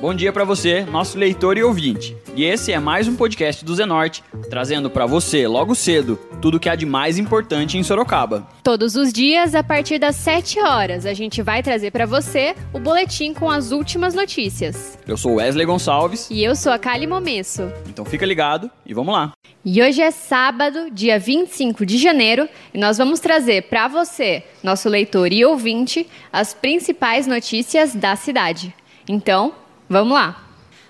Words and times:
Bom 0.00 0.14
dia 0.14 0.32
para 0.32 0.44
você, 0.44 0.84
nosso 0.84 1.18
leitor 1.18 1.58
e 1.58 1.64
ouvinte. 1.64 2.16
E 2.36 2.44
esse 2.44 2.72
é 2.72 2.78
mais 2.78 3.08
um 3.08 3.16
podcast 3.16 3.64
do 3.64 3.74
Zenorte, 3.74 4.22
trazendo 4.48 4.88
para 4.88 5.06
você, 5.06 5.48
logo 5.48 5.74
cedo, 5.74 6.16
tudo 6.40 6.56
o 6.56 6.60
que 6.60 6.68
há 6.68 6.76
de 6.76 6.86
mais 6.86 7.18
importante 7.18 7.76
em 7.76 7.82
Sorocaba. 7.82 8.46
Todos 8.62 8.94
os 8.94 9.12
dias, 9.12 9.56
a 9.56 9.64
partir 9.64 9.98
das 9.98 10.14
7 10.14 10.60
horas, 10.60 11.04
a 11.04 11.12
gente 11.14 11.42
vai 11.42 11.64
trazer 11.64 11.90
para 11.90 12.06
você 12.06 12.54
o 12.72 12.78
boletim 12.78 13.34
com 13.34 13.50
as 13.50 13.72
últimas 13.72 14.14
notícias. 14.14 14.96
Eu 15.04 15.16
sou 15.16 15.34
Wesley 15.34 15.66
Gonçalves. 15.66 16.28
E 16.30 16.44
eu 16.44 16.54
sou 16.54 16.70
a 16.70 16.78
Kali 16.78 17.08
Momesso. 17.08 17.68
Então 17.88 18.04
fica 18.04 18.24
ligado 18.24 18.70
e 18.86 18.94
vamos 18.94 19.12
lá. 19.12 19.32
E 19.64 19.82
hoje 19.82 20.00
é 20.00 20.12
sábado, 20.12 20.92
dia 20.92 21.18
25 21.18 21.84
de 21.84 21.98
janeiro, 21.98 22.48
e 22.72 22.78
nós 22.78 22.98
vamos 22.98 23.18
trazer 23.18 23.64
para 23.64 23.88
você, 23.88 24.44
nosso 24.62 24.88
leitor 24.88 25.32
e 25.32 25.44
ouvinte, 25.44 26.06
as 26.32 26.54
principais 26.54 27.26
notícias 27.26 27.96
da 27.96 28.14
cidade. 28.14 28.72
Então, 29.08 29.54
Vamos 29.90 30.12
lá! 30.12 30.44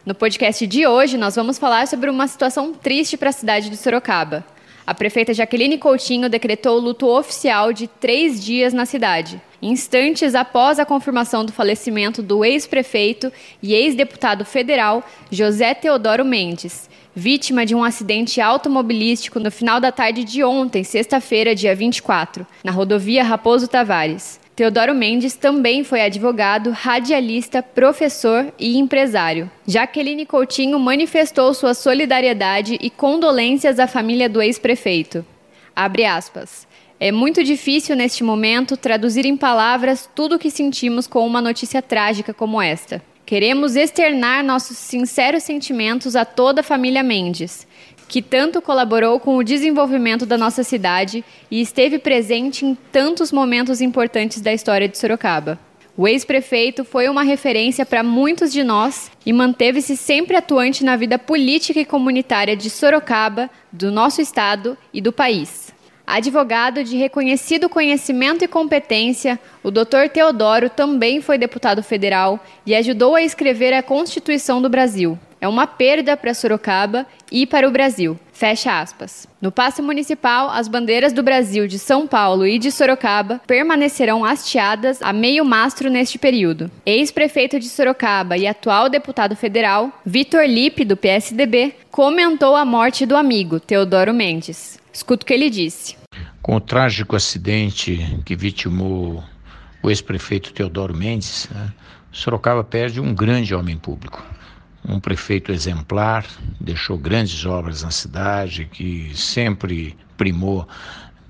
No 0.05 0.13
podcast 0.13 0.67
de 0.67 0.85
hoje, 0.85 1.17
nós 1.17 1.37
vamos 1.37 1.57
falar 1.57 1.87
sobre 1.87 2.11
uma 2.11 2.27
situação 2.27 2.75
triste 2.75 3.17
para 3.17 3.29
a 3.29 3.33
cidade 3.33 3.71
de 3.71 3.77
Sorocaba. 3.77 4.45
A 4.85 4.93
prefeita 4.93 5.33
Jaqueline 5.33 5.79
Coutinho 5.79 6.29
decretou 6.29 6.77
o 6.77 6.81
luto 6.81 7.07
oficial 7.07 7.73
de 7.73 7.87
três 7.87 8.45
dias 8.45 8.73
na 8.73 8.85
cidade, 8.85 9.41
instantes 9.63 10.35
após 10.35 10.81
a 10.81 10.85
confirmação 10.85 11.45
do 11.45 11.53
falecimento 11.53 12.21
do 12.21 12.45
ex-prefeito 12.45 13.33
e 13.63 13.73
ex-deputado 13.73 14.45
federal 14.45 15.05
José 15.31 15.75
Teodoro 15.75 16.25
Mendes, 16.25 16.91
vítima 17.15 17.65
de 17.65 17.77
um 17.77 17.85
acidente 17.85 18.41
automobilístico 18.41 19.39
no 19.39 19.53
final 19.53 19.79
da 19.79 19.93
tarde 19.93 20.25
de 20.25 20.43
ontem, 20.43 20.83
sexta-feira, 20.83 21.55
dia 21.55 21.73
24, 21.73 22.45
na 22.65 22.73
rodovia 22.73 23.23
Raposo 23.23 23.69
Tavares. 23.69 24.41
Teodoro 24.59 24.93
Mendes 24.93 25.37
também 25.37 25.85
foi 25.85 26.01
advogado, 26.01 26.73
radialista, 26.73 27.63
professor 27.63 28.53
e 28.59 28.77
empresário. 28.77 29.49
Jaqueline 29.65 30.27
Coutinho 30.27 30.81
manifestou 30.81 31.55
sua 31.55 31.75
solidariedade 31.75 32.77
e 32.81 32.91
condolências 32.91 33.79
à 33.79 33.87
família 33.87 34.29
do 34.29 34.43
ex-prefeito. 34.43 35.25
Abre 35.77 36.05
aspas. 36.05 36.67
É 36.99 37.13
muito 37.13 37.45
difícil 37.45 37.95
neste 37.95 38.25
momento 38.25 38.77
traduzir 38.77 39.25
em 39.27 39.37
palavras 39.37 40.11
tudo 40.13 40.35
o 40.35 40.39
que 40.41 40.51
sentimos 40.51 41.07
com 41.07 41.25
uma 41.25 41.41
notícia 41.41 41.81
trágica 41.81 42.35
como 42.35 42.61
esta. 42.61 43.01
Queremos 43.25 43.77
externar 43.77 44.43
nossos 44.43 44.77
sinceros 44.77 45.45
sentimentos 45.45 46.17
a 46.17 46.25
toda 46.25 46.63
a 46.63 46.65
família 46.65 47.05
Mendes 47.05 47.65
que 48.09 48.23
tanto 48.23 48.63
colaborou 48.63 49.21
com 49.21 49.37
o 49.37 49.45
desenvolvimento 49.45 50.25
da 50.25 50.39
nossa 50.39 50.65
cidade 50.65 51.23
e 51.51 51.61
esteve 51.61 51.99
presente 51.99 52.65
em 52.65 52.75
tantos 52.91 53.31
momentos 53.31 53.83
importantes 53.83 54.41
da 54.41 54.53
história 54.53 54.89
de 54.89 54.97
Sorocaba. 54.97 55.59
O 55.97 56.07
ex-prefeito 56.07 56.85
foi 56.85 57.09
uma 57.09 57.25
referência 57.25 57.85
para 57.85 58.05
muitos 58.05 58.53
de 58.53 58.63
nós 58.63 59.11
e 59.27 59.33
manteve-se 59.33 59.97
sempre 59.97 60.37
atuante 60.37 60.85
na 60.85 60.97
vida 60.97 61.19
política 61.19 61.81
e 61.81 61.85
comunitária 61.85 62.57
de 62.57 62.71
Sorocaba, 62.71 63.51
do 63.71 63.91
nosso 63.91 64.21
estado 64.21 64.79
e 64.95 65.01
do 65.01 65.13
país. 65.13 65.75
Advogado 66.07 66.83
de 66.85 66.97
reconhecido 66.97 67.69
conhecimento 67.69 68.43
e 68.43 68.49
competência, 68.49 69.39
o 69.63 69.71
Dr. 69.71 70.09
Teodoro 70.11 70.71
também 70.71 71.21
foi 71.21 71.37
deputado 71.37 71.83
federal 71.83 72.43
e 72.65 72.75
ajudou 72.75 73.15
a 73.15 73.23
escrever 73.23 73.75
a 73.75 73.83
Constituição 73.83 74.63
do 74.63 74.71
Brasil. 74.71 75.19
É 75.41 75.47
uma 75.47 75.67
perda 75.67 76.17
para 76.17 76.35
Sorocaba 76.35 77.07
e 77.31 77.47
para 77.47 77.69
o 77.69 77.71
Brasil. 77.71 78.19
Fecha 78.33 78.81
aspas. 78.81 79.29
No 79.41 79.53
passe 79.53 79.81
municipal, 79.81 80.51
as 80.51 80.67
bandeiras 80.67 81.13
do 81.13 81.23
Brasil 81.23 81.69
de 81.69 81.79
São 81.79 82.09
Paulo 82.09 82.47
e 82.47 82.59
de 82.59 82.73
Sorocaba 82.73 83.41
permanecerão 83.47 84.25
hasteadas 84.25 85.01
a 85.01 85.13
meio 85.13 85.45
mastro 85.45 85.89
neste 85.89 86.19
período. 86.19 86.69
Ex-prefeito 86.85 87.61
de 87.61 87.69
Sorocaba 87.69 88.37
e 88.37 88.49
atual 88.49 88.89
deputado 88.89 89.37
federal, 89.37 89.93
Vitor 90.05 90.45
Lipe, 90.45 90.85
do 90.85 90.97
PSDB, 90.97 91.75
comentou 91.91 92.57
a 92.57 92.65
morte 92.65 93.07
do 93.07 93.17
amigo, 93.17 93.61
Teodoro 93.61 94.13
Mendes. 94.13 94.81
Escuta 94.93 95.23
o 95.23 95.27
que 95.27 95.35
ele 95.35 95.51
disse. 95.51 95.97
Com 96.43 96.57
o 96.57 96.61
trágico 96.61 97.15
acidente 97.15 98.21
que 98.25 98.35
vitimou 98.35 99.23
o 99.83 99.91
ex-prefeito 99.91 100.53
Teodoro 100.53 100.97
Mendes, 100.97 101.49
né, 101.53 101.73
Sorocaba 102.11 102.65
perde 102.65 103.01
um 103.01 103.15
grande 103.15 103.55
homem 103.55 103.77
público 103.77 104.25
um 104.89 104.99
prefeito 104.99 105.53
exemplar, 105.53 106.25
deixou 106.59 106.97
grandes 106.97 107.45
obras 107.45 107.83
na 107.83 107.91
cidade, 107.91 108.65
que 108.65 109.13
sempre 109.15 109.95
primou 110.17 110.67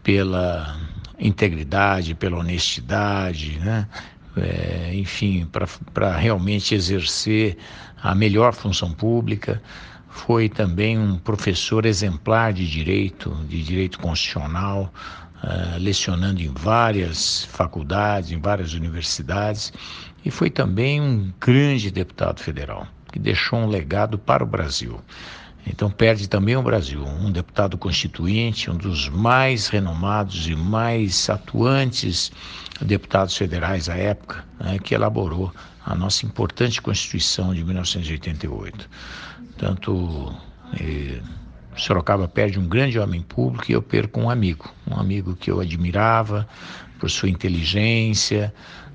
pela 0.02 0.78
integridade, 1.18 2.14
pela 2.14 2.38
honestidade, 2.38 3.58
né? 3.58 3.88
É, 4.36 4.92
enfim, 4.94 5.50
para 5.92 6.16
realmente 6.16 6.72
exercer 6.72 7.56
a 8.00 8.14
melhor 8.14 8.54
função 8.54 8.92
pública. 8.92 9.60
Foi 10.08 10.48
também 10.48 10.96
um 10.96 11.18
professor 11.18 11.84
exemplar 11.84 12.52
de 12.52 12.68
direito, 12.68 13.34
de 13.48 13.62
direito 13.62 13.98
constitucional, 13.98 14.92
uh, 15.42 15.78
lecionando 15.78 16.40
em 16.40 16.52
várias 16.52 17.44
faculdades, 17.46 18.30
em 18.30 18.40
várias 18.40 18.74
universidades, 18.74 19.72
e 20.24 20.30
foi 20.30 20.50
também 20.50 21.00
um 21.00 21.32
grande 21.40 21.90
deputado 21.90 22.40
federal 22.40 22.86
que 23.12 23.18
deixou 23.18 23.58
um 23.58 23.66
legado 23.66 24.18
para 24.18 24.42
o 24.44 24.46
Brasil. 24.46 25.00
Então 25.66 25.90
perde 25.90 26.28
também 26.28 26.56
o 26.56 26.62
Brasil, 26.62 27.04
um 27.04 27.30
deputado 27.30 27.76
constituinte, 27.76 28.70
um 28.70 28.76
dos 28.76 29.08
mais 29.08 29.68
renomados 29.68 30.48
e 30.48 30.54
mais 30.54 31.28
atuantes 31.28 32.32
deputados 32.80 33.36
federais 33.36 33.88
à 33.88 33.96
época, 33.96 34.44
né, 34.58 34.78
que 34.78 34.94
elaborou 34.94 35.52
a 35.84 35.94
nossa 35.94 36.24
importante 36.24 36.80
Constituição 36.80 37.54
de 37.54 37.64
1988. 37.64 38.88
Tanto 39.56 40.32
eh, 40.78 41.20
Sorocaba 41.76 42.28
perde 42.28 42.58
um 42.58 42.66
grande 42.66 42.98
homem 42.98 43.22
público 43.22 43.70
e 43.70 43.74
eu 43.74 43.82
perco 43.82 44.20
um 44.20 44.30
amigo, 44.30 44.72
um 44.86 44.98
amigo 44.98 45.36
que 45.36 45.50
eu 45.50 45.60
admirava 45.60 46.48
por 46.98 47.10
sua 47.10 47.28
inteligência, 47.28 48.52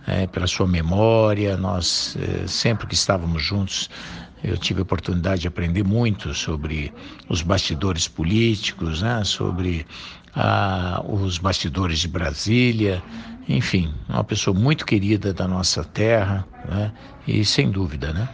é, 0.08 0.28
pela 0.28 0.48
sua 0.48 0.68
memória. 0.68 1.58
Nós, 1.58 2.18
é, 2.20 2.48
sempre 2.48 2.88
que 2.88 2.94
estávamos 2.94 3.42
juntos, 3.42 3.90
eu 4.44 4.58
tive 4.58 4.82
a 4.82 4.84
oportunidade 4.84 5.42
de 5.42 5.48
aprender 5.48 5.84
muito 5.84 6.34
sobre 6.34 6.94
os 7.30 7.42
bastidores 7.42 8.08
políticos, 8.08 9.02
né, 9.02 9.24
sobre 9.24 9.86
ah, 10.36 11.02
os 11.08 11.38
bastidores 11.38 12.00
de 12.00 12.10
Brasília. 12.10 13.02
Enfim, 13.48 13.94
uma 14.10 14.24
pessoa 14.24 14.58
muito 14.58 14.86
querida 14.86 15.34
da 15.34 15.48
nossa 15.48 15.84
terra 15.84 16.46
né, 16.68 16.92
e, 17.26 17.46
sem 17.46 17.72
dúvida, 17.72 18.12
né, 18.12 18.28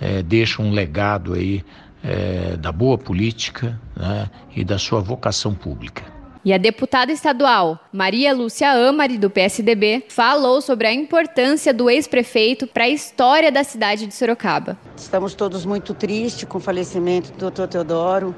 é, 0.00 0.22
deixa 0.22 0.60
um 0.60 0.70
legado 0.70 1.32
aí 1.32 1.64
é, 2.02 2.56
da 2.58 2.70
boa 2.70 2.98
política 2.98 3.80
né, 3.96 4.28
e 4.54 4.64
da 4.64 4.78
sua 4.78 5.00
vocação 5.00 5.54
pública. 5.54 6.04
E 6.44 6.52
a 6.52 6.58
deputada 6.58 7.10
estadual 7.10 7.80
Maria 7.90 8.34
Lúcia 8.34 8.70
Amari, 8.70 9.16
do 9.16 9.30
PSDB, 9.30 10.04
falou 10.10 10.60
sobre 10.60 10.86
a 10.86 10.92
importância 10.92 11.72
do 11.72 11.88
ex-prefeito 11.88 12.66
para 12.66 12.84
a 12.84 12.88
história 12.88 13.50
da 13.50 13.64
cidade 13.64 14.06
de 14.06 14.14
Sorocaba. 14.14 14.76
Estamos 14.94 15.32
todos 15.34 15.64
muito 15.64 15.94
tristes 15.94 16.44
com 16.44 16.58
o 16.58 16.60
falecimento 16.60 17.32
do 17.32 17.50
Dr. 17.50 17.66
Teodoro. 17.66 18.36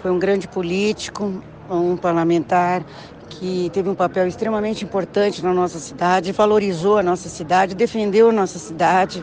Foi 0.00 0.12
um 0.12 0.20
grande 0.20 0.46
político, 0.46 1.42
um 1.68 1.96
parlamentar 1.96 2.84
que 3.28 3.68
teve 3.72 3.88
um 3.88 3.94
papel 3.94 4.28
extremamente 4.28 4.84
importante 4.84 5.42
na 5.42 5.52
nossa 5.52 5.80
cidade, 5.80 6.30
valorizou 6.30 6.96
a 6.96 7.02
nossa 7.02 7.28
cidade, 7.28 7.74
defendeu 7.74 8.28
a 8.28 8.32
nossa 8.32 8.58
cidade, 8.58 9.22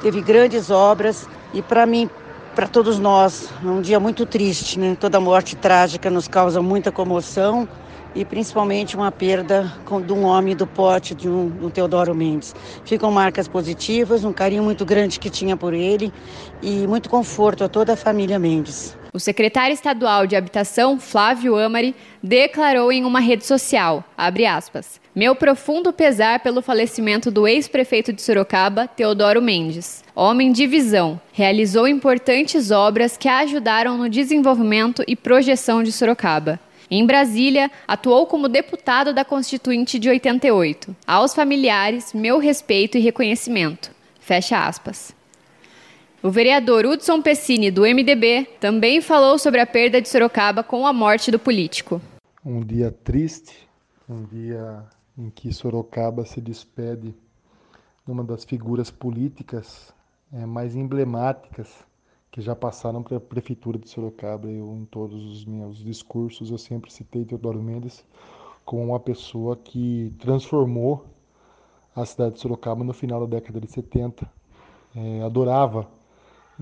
teve 0.00 0.22
grandes 0.22 0.70
obras 0.70 1.28
e 1.52 1.60
para 1.60 1.84
mim 1.84 2.08
para 2.54 2.66
todos 2.66 2.98
nós. 2.98 3.48
É 3.64 3.66
um 3.66 3.80
dia 3.80 3.98
muito 3.98 4.26
triste, 4.26 4.78
né? 4.78 4.96
Toda 4.98 5.20
morte 5.20 5.56
trágica 5.56 6.10
nos 6.10 6.28
causa 6.28 6.60
muita 6.60 6.92
comoção 6.92 7.68
e 8.14 8.24
principalmente 8.24 8.94
uma 8.94 9.10
perda 9.10 9.72
de 10.06 10.12
um 10.12 10.24
homem 10.24 10.54
do 10.54 10.66
pote 10.66 11.14
de 11.14 11.28
um, 11.28 11.52
um 11.62 11.70
Teodoro 11.70 12.14
Mendes. 12.14 12.54
Ficam 12.84 13.10
marcas 13.10 13.48
positivas, 13.48 14.24
um 14.24 14.32
carinho 14.32 14.62
muito 14.62 14.84
grande 14.84 15.18
que 15.18 15.30
tinha 15.30 15.56
por 15.56 15.72
ele 15.72 16.12
e 16.60 16.86
muito 16.86 17.08
conforto 17.08 17.64
a 17.64 17.68
toda 17.68 17.94
a 17.94 17.96
família 17.96 18.38
Mendes. 18.38 19.01
O 19.14 19.20
secretário 19.20 19.74
estadual 19.74 20.26
de 20.26 20.34
Habitação, 20.34 20.98
Flávio 20.98 21.58
Amari, 21.58 21.94
declarou 22.22 22.90
em 22.90 23.04
uma 23.04 23.20
rede 23.20 23.44
social, 23.44 24.02
aspas, 24.16 24.98
meu 25.14 25.34
profundo 25.34 25.92
pesar 25.92 26.40
pelo 26.40 26.62
falecimento 26.62 27.30
do 27.30 27.46
ex-prefeito 27.46 28.10
de 28.10 28.22
Sorocaba, 28.22 28.88
Teodoro 28.88 29.42
Mendes. 29.42 30.02
Homem 30.16 30.50
de 30.50 30.66
visão, 30.66 31.20
realizou 31.30 31.86
importantes 31.86 32.70
obras 32.70 33.18
que 33.18 33.28
ajudaram 33.28 33.98
no 33.98 34.08
desenvolvimento 34.08 35.04
e 35.06 35.14
projeção 35.14 35.82
de 35.82 35.92
Sorocaba. 35.92 36.58
Em 36.90 37.04
Brasília, 37.04 37.70
atuou 37.86 38.26
como 38.26 38.48
deputado 38.48 39.12
da 39.12 39.26
Constituinte 39.26 39.98
de 39.98 40.08
88. 40.08 40.96
Aos 41.06 41.34
familiares, 41.34 42.14
meu 42.14 42.38
respeito 42.38 42.96
e 42.96 43.00
reconhecimento. 43.02 43.90
Fecha 44.20 44.66
aspas. 44.66 45.14
O 46.22 46.30
vereador 46.30 46.86
Hudson 46.86 47.20
Pessini, 47.20 47.68
do 47.68 47.82
MDB, 47.82 48.46
também 48.60 49.00
falou 49.00 49.36
sobre 49.40 49.60
a 49.60 49.66
perda 49.66 50.00
de 50.00 50.08
Sorocaba 50.08 50.62
com 50.62 50.86
a 50.86 50.92
morte 50.92 51.32
do 51.32 51.38
político. 51.38 52.00
Um 52.46 52.60
dia 52.60 52.92
triste, 52.92 53.68
um 54.08 54.22
dia 54.26 54.84
em 55.18 55.28
que 55.30 55.52
Sorocaba 55.52 56.24
se 56.24 56.40
despede 56.40 57.12
de 58.06 58.12
uma 58.12 58.22
das 58.22 58.44
figuras 58.44 58.88
políticas 58.88 59.92
é, 60.32 60.46
mais 60.46 60.76
emblemáticas 60.76 61.68
que 62.30 62.40
já 62.40 62.54
passaram 62.54 63.02
para 63.02 63.16
a 63.16 63.20
prefeitura 63.20 63.76
de 63.76 63.88
Sorocaba. 63.88 64.48
Eu, 64.48 64.76
em 64.80 64.84
todos 64.84 65.24
os 65.24 65.44
meus 65.44 65.78
discursos, 65.78 66.52
eu 66.52 66.58
sempre 66.58 66.92
citei 66.92 67.24
Teodoro 67.24 67.60
Mendes 67.60 68.04
como 68.64 68.84
uma 68.84 69.00
pessoa 69.00 69.56
que 69.56 70.14
transformou 70.20 71.04
a 71.96 72.06
cidade 72.06 72.36
de 72.36 72.40
Sorocaba 72.40 72.84
no 72.84 72.92
final 72.92 73.26
da 73.26 73.40
década 73.40 73.60
de 73.60 73.66
70. 73.66 74.30
É, 74.94 75.22
adorava 75.22 75.88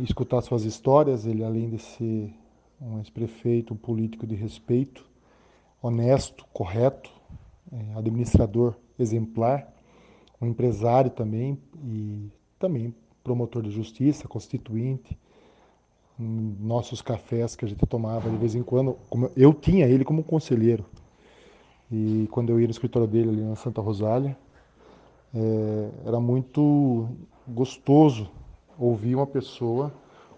escutar 0.04 0.40
suas 0.42 0.64
histórias, 0.64 1.26
ele 1.26 1.44
além 1.44 1.70
de 1.70 1.78
ser 1.78 2.32
um 2.80 2.98
ex-prefeito, 2.98 3.74
um 3.74 3.76
político 3.76 4.26
de 4.26 4.34
respeito, 4.34 5.04
honesto, 5.82 6.46
correto, 6.52 7.10
é, 7.72 7.98
administrador 7.98 8.74
exemplar, 8.98 9.72
um 10.40 10.46
empresário 10.46 11.10
também 11.10 11.58
e 11.84 12.30
também 12.58 12.94
promotor 13.22 13.62
de 13.62 13.70
justiça, 13.70 14.26
constituinte, 14.26 15.16
nossos 16.18 17.00
cafés 17.00 17.56
que 17.56 17.64
a 17.64 17.68
gente 17.68 17.86
tomava 17.86 18.28
de 18.28 18.36
vez 18.36 18.54
em 18.54 18.62
quando, 18.62 18.96
eu 19.34 19.54
tinha 19.54 19.86
ele 19.86 20.04
como 20.04 20.22
conselheiro. 20.22 20.84
E 21.90 22.28
quando 22.30 22.50
eu 22.50 22.60
ia 22.60 22.66
no 22.66 22.70
escritório 22.70 23.08
dele 23.08 23.30
ali 23.30 23.42
na 23.42 23.56
Santa 23.56 23.80
Rosália, 23.80 24.36
é, 25.34 25.90
era 26.04 26.20
muito 26.20 27.08
gostoso 27.48 28.30
ouvir 28.80 29.14
uma 29.14 29.26
pessoa 29.26 29.92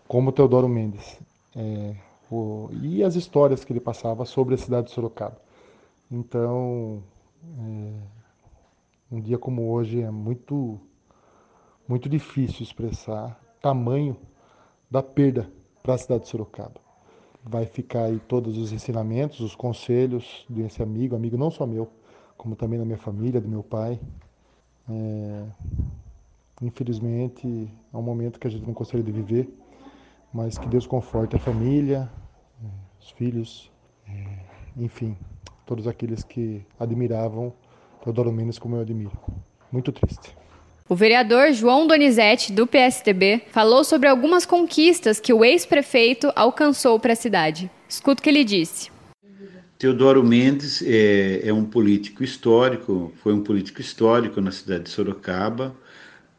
como 0.08 0.32
Teodoro 0.32 0.68
Mendes. 0.68 1.18
É, 1.54 1.94
o, 2.30 2.68
e 2.82 3.04
as 3.04 3.14
histórias 3.14 3.64
que 3.64 3.72
ele 3.72 3.80
passava 3.80 4.24
sobre 4.24 4.54
a 4.54 4.58
cidade 4.58 4.88
de 4.88 4.92
Sorocaba. 4.92 5.40
Então, 6.10 7.02
é, 7.58 7.92
um 9.12 9.20
dia 9.20 9.38
como 9.38 9.70
hoje 9.70 10.02
é 10.02 10.10
muito, 10.10 10.80
muito 11.86 12.08
difícil 12.08 12.62
expressar 12.62 13.40
tamanho 13.62 14.16
da 14.90 15.02
perda 15.02 15.48
para 15.82 15.94
a 15.94 15.98
cidade 15.98 16.24
de 16.24 16.28
Sorocaba. 16.28 16.80
Vai 17.44 17.66
ficar 17.66 18.04
aí 18.04 18.18
todos 18.18 18.58
os 18.58 18.72
ensinamentos, 18.72 19.40
os 19.40 19.54
conselhos 19.54 20.44
desse 20.48 20.82
amigo, 20.82 21.14
amigo 21.14 21.36
não 21.36 21.50
só 21.50 21.66
meu, 21.66 21.88
como 22.36 22.56
também 22.56 22.78
da 22.78 22.84
minha 22.84 22.98
família, 22.98 23.40
do 23.40 23.48
meu 23.48 23.62
pai. 23.62 24.00
É, 24.88 25.44
infelizmente, 26.62 27.68
é 27.92 27.96
um 27.96 28.02
momento 28.02 28.38
que 28.38 28.46
a 28.46 28.50
gente 28.50 28.64
não 28.64 28.72
gostaria 28.72 29.04
de 29.04 29.12
viver, 29.12 29.48
mas 30.32 30.56
que 30.56 30.66
Deus 30.66 30.86
conforte 30.86 31.36
a 31.36 31.38
família, 31.38 32.08
é, 32.62 32.66
os 33.00 33.10
filhos, 33.10 33.70
é, 34.08 34.24
enfim, 34.76 35.16
todos 35.66 35.86
aqueles 35.86 36.22
que 36.22 36.64
admiravam 36.78 37.52
Teodoro 38.02 38.32
Mendes 38.32 38.58
como 38.58 38.76
eu 38.76 38.80
admiro. 38.80 39.12
Muito 39.70 39.92
triste. 39.92 40.34
O 40.88 40.94
vereador 40.94 41.52
João 41.52 41.86
Donizete, 41.86 42.52
do 42.52 42.66
PSDB, 42.66 43.42
falou 43.50 43.84
sobre 43.84 44.08
algumas 44.08 44.44
conquistas 44.44 45.20
que 45.20 45.32
o 45.32 45.44
ex-prefeito 45.44 46.32
alcançou 46.34 46.98
para 46.98 47.12
a 47.12 47.16
cidade. 47.16 47.70
Escuta 47.88 48.20
o 48.20 48.22
que 48.22 48.28
ele 48.28 48.44
disse. 48.44 48.90
Teodoro 49.78 50.22
Mendes 50.22 50.82
é, 50.82 51.48
é, 51.48 51.52
um 51.52 51.64
político 51.64 52.22
histórico, 52.22 53.12
foi 53.22 53.32
um 53.32 53.42
político 53.42 53.80
histórico 53.80 54.40
na 54.40 54.52
cidade 54.52 54.84
de 54.84 54.90
Sorocaba, 54.90 55.74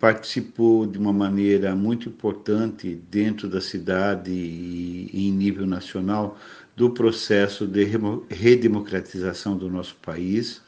participou 0.04 0.86
de 0.86 0.98
uma 0.98 1.14
maneira 1.14 1.74
muito 1.78 2.10
importante 2.10 3.00
dentro 3.10 3.48
da 3.48 3.62
cidade 3.62 4.32
e, 4.34 5.10
em 5.14 5.32
nível 5.32 5.66
nacional 5.66 6.38
do 6.76 6.90
processo 6.90 7.66
de 7.66 7.86
redemocratização 8.30 9.56
do 9.56 9.70
nosso 9.70 9.96
país 10.02 10.62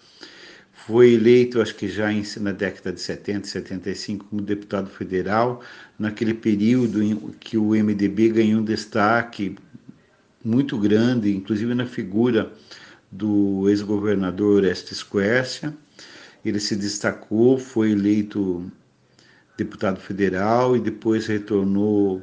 foi 0.71 1.15
eleito, 1.15 1.61
acho 1.61 1.75
que 1.75 1.89
já 1.89 2.07
na 2.39 2.53
década 2.53 2.93
de 2.93 3.01
70, 3.01 3.45
75, 3.45 4.25
como 4.29 4.41
deputado 4.41 4.89
federal, 4.89 5.61
naquele 5.99 6.33
período 6.33 7.03
em 7.03 7.17
que 7.37 7.57
o 7.57 7.71
MDB 7.71 8.29
ganhou 8.29 8.61
um 8.61 8.63
destaque 8.63 9.57
muito 10.45 10.77
grande, 10.77 11.35
inclusive 11.35 11.75
na 11.75 11.85
figura 11.85 12.53
do 13.11 13.67
ex-governador 13.67 14.63
Estes 14.63 15.03
Quercia. 15.03 15.75
Ele 16.45 16.61
se 16.61 16.77
destacou, 16.77 17.57
foi 17.57 17.91
eleito 17.91 18.71
deputado 19.57 19.99
federal 19.99 20.75
e 20.75 20.79
depois 20.79 21.27
retornou 21.27 22.21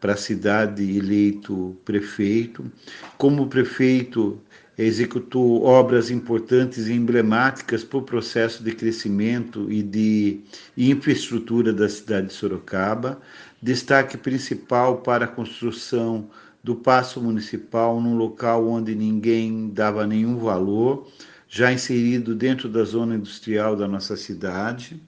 para 0.00 0.14
a 0.14 0.16
cidade 0.16 0.96
eleito 0.96 1.76
prefeito. 1.84 2.70
Como 3.18 3.48
prefeito, 3.48 4.40
executou 4.78 5.62
obras 5.62 6.10
importantes 6.10 6.88
e 6.88 6.94
emblemáticas 6.94 7.84
para 7.84 7.98
o 7.98 8.02
processo 8.02 8.64
de 8.64 8.72
crescimento 8.72 9.70
e 9.70 9.82
de 9.82 10.40
infraestrutura 10.76 11.72
da 11.72 11.88
cidade 11.88 12.28
de 12.28 12.32
Sorocaba. 12.32 13.20
Destaque 13.60 14.16
principal 14.16 14.98
para 14.98 15.26
a 15.26 15.28
construção 15.28 16.30
do 16.64 16.74
Paço 16.74 17.20
Municipal 17.20 18.00
num 18.00 18.16
local 18.16 18.66
onde 18.68 18.94
ninguém 18.94 19.68
dava 19.68 20.06
nenhum 20.06 20.38
valor, 20.38 21.06
já 21.48 21.72
inserido 21.72 22.34
dentro 22.34 22.68
da 22.68 22.84
zona 22.84 23.16
industrial 23.16 23.76
da 23.76 23.86
nossa 23.86 24.16
cidade. 24.16 25.00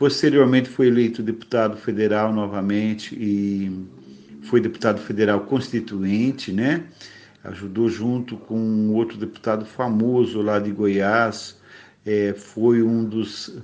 Posteriormente 0.00 0.66
foi 0.66 0.86
eleito 0.86 1.22
deputado 1.22 1.76
federal 1.76 2.32
novamente 2.32 3.14
e 3.14 3.86
foi 4.44 4.58
deputado 4.58 4.98
federal 4.98 5.40
constituinte, 5.42 6.50
né? 6.54 6.86
ajudou 7.44 7.86
junto 7.86 8.38
com 8.38 8.94
outro 8.94 9.18
deputado 9.18 9.66
famoso 9.66 10.40
lá 10.40 10.58
de 10.58 10.72
Goiás, 10.72 11.60
é, 12.06 12.32
foi 12.32 12.82
um 12.82 13.04
dos, 13.04 13.58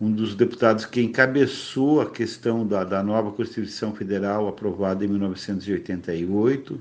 um 0.00 0.10
dos 0.10 0.34
deputados 0.34 0.84
que 0.84 1.00
encabeçou 1.00 2.00
a 2.00 2.10
questão 2.10 2.66
da, 2.66 2.82
da 2.82 3.00
nova 3.00 3.30
Constituição 3.30 3.94
Federal 3.94 4.48
aprovada 4.48 5.04
em 5.04 5.08
1988, 5.08 6.80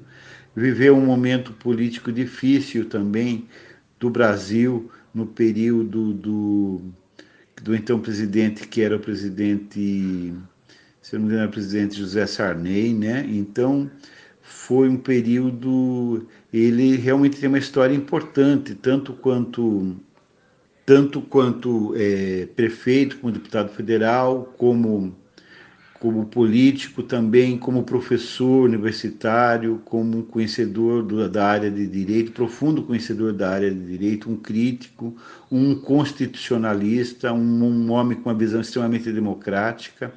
viveu 0.56 0.98
um 0.98 1.06
momento 1.06 1.54
político 1.54 2.12
difícil 2.12 2.90
também 2.90 3.48
do 4.00 4.10
Brasil 4.10 4.90
no 5.14 5.28
período 5.28 6.12
do, 6.12 6.82
do 7.62 7.76
então 7.76 8.00
presidente, 8.00 8.68
que 8.68 8.82
era 8.82 8.96
o 8.96 9.00
presidente, 9.00 10.34
se 11.02 11.14
não 11.14 11.22
me 11.22 11.26
engano, 11.28 11.42
era 11.42 11.50
o 11.50 11.52
presidente 11.52 11.96
José 11.96 12.26
Sarney, 12.26 12.94
né? 12.94 13.26
Então, 13.28 13.90
foi 14.42 14.88
um 14.90 14.98
período, 14.98 16.28
ele 16.54 16.96
realmente 16.98 17.40
tem 17.40 17.50
uma 17.50 17.58
história 17.58 17.94
importante, 17.94 18.76
tanto 18.76 19.14
quanto 19.14 19.96
tanto 20.86 21.20
quanto 21.20 21.96
é, 21.98 22.46
prefeito, 22.56 23.18
como 23.18 23.34
deputado 23.34 23.70
federal, 23.70 24.54
como 24.58 25.16
como 26.00 26.26
político 26.26 27.02
também, 27.02 27.58
como 27.58 27.84
professor 27.84 28.66
universitário, 28.66 29.82
como 29.86 30.24
conhecedor 30.24 31.04
do, 31.04 31.30
da 31.30 31.46
área 31.46 31.72
de 31.72 31.88
direito, 31.88 32.32
profundo 32.32 32.84
conhecedor 32.84 33.34
da 33.34 33.50
área 33.50 33.72
de 33.72 33.80
direito, 33.80 34.30
um 34.30 34.36
crítico, 34.36 35.16
um 35.52 35.74
constitucionalista, 35.76 37.32
um, 37.32 37.64
um 37.64 37.92
homem 37.92 38.18
com 38.18 38.30
uma 38.30 38.38
visão 38.38 38.62
extremamente 38.62 39.12
democrática. 39.12 40.14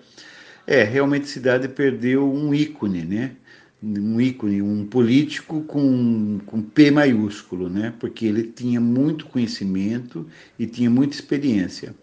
É, 0.66 0.82
realmente 0.82 1.24
a 1.24 1.28
cidade 1.28 1.68
perdeu 1.68 2.30
um 2.30 2.52
ícone, 2.52 3.04
né? 3.04 3.32
um 3.80 4.20
ícone, 4.20 4.60
um 4.60 4.84
político 4.84 5.62
com, 5.62 6.40
com 6.44 6.60
P 6.60 6.90
maiúsculo, 6.90 7.68
né? 7.68 7.94
porque 8.00 8.26
ele 8.26 8.42
tinha 8.42 8.80
muito 8.80 9.26
conhecimento 9.26 10.26
e 10.58 10.66
tinha 10.66 10.90
muita 10.90 11.14
experiência. 11.14 11.94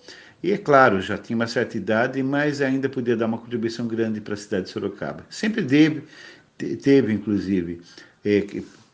E 0.46 0.54
é 0.54 0.60
claro, 0.60 1.02
já 1.02 1.18
tinha 1.18 1.36
uma 1.36 1.48
certa 1.48 1.75
idade, 1.75 2.22
mas 2.22 2.62
ainda 2.62 2.88
podia 2.88 3.18
dar 3.18 3.25
uma 3.25 3.40
contribuição 3.40 3.88
grande 3.88 4.22
para 4.22 4.36
a 4.36 4.38
cidade 4.38 4.66
de 4.66 4.70
Sorocaba. 4.70 5.25
Sempre 5.28 5.64
teve, 5.64 6.04
teve 6.84 7.12
inclusive, 7.12 7.82
é, 8.24 8.46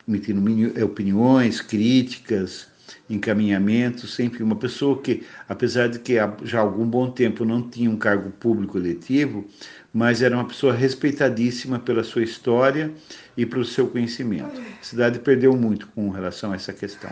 emitindo 0.08 0.72
é, 0.74 0.82
opiniões, 0.82 1.60
críticas, 1.60 2.68
encaminhamentos, 3.10 4.14
sempre 4.14 4.42
uma 4.42 4.56
pessoa 4.56 4.98
que, 5.02 5.24
apesar 5.46 5.88
de 5.88 5.98
que 5.98 6.14
já 6.42 6.58
há 6.58 6.62
algum 6.62 6.86
bom 6.86 7.10
tempo 7.10 7.44
não 7.44 7.68
tinha 7.68 7.90
um 7.90 7.98
cargo 7.98 8.30
público 8.30 8.78
eletivo, 8.78 9.46
mas 9.92 10.22
era 10.22 10.34
uma 10.34 10.48
pessoa 10.48 10.72
respeitadíssima 10.72 11.78
pela 11.78 12.02
sua 12.02 12.22
história 12.22 12.90
e 13.36 13.44
pelo 13.44 13.66
seu 13.66 13.88
conhecimento. 13.88 14.58
A 14.80 14.82
cidade 14.82 15.18
perdeu 15.18 15.54
muito 15.54 15.86
com 15.88 16.08
relação 16.08 16.52
a 16.52 16.54
essa 16.54 16.72
questão. 16.72 17.10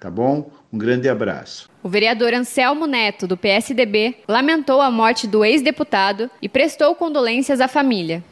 Tá 0.00 0.10
bom? 0.10 0.50
Um 0.72 0.78
grande 0.78 1.10
abraço. 1.10 1.68
O 1.82 1.88
vereador 1.88 2.32
Anselmo 2.32 2.86
Neto, 2.86 3.26
do 3.26 3.36
PSDB, 3.36 4.16
lamentou 4.26 4.80
a 4.80 4.90
morte 4.90 5.26
do 5.26 5.44
ex-deputado 5.44 6.30
e 6.40 6.48
prestou 6.48 6.94
condolências 6.94 7.60
à 7.60 7.68
família. 7.68 8.24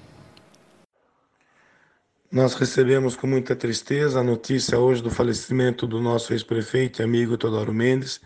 Nós 2.33 2.55
recebemos 2.55 3.17
com 3.17 3.27
muita 3.27 3.55
tristeza 3.55 4.21
a 4.21 4.25
notícia 4.25 4.79
hoje 4.79 5.03
do 5.03 5.11
falecimento 5.11 5.87
do 5.87 6.01
nosso 6.01 6.33
ex-prefeito 6.33 7.03
e 7.03 7.05
amigo 7.05 7.37
Teodoro 7.37 7.73
Mendes 7.73 8.19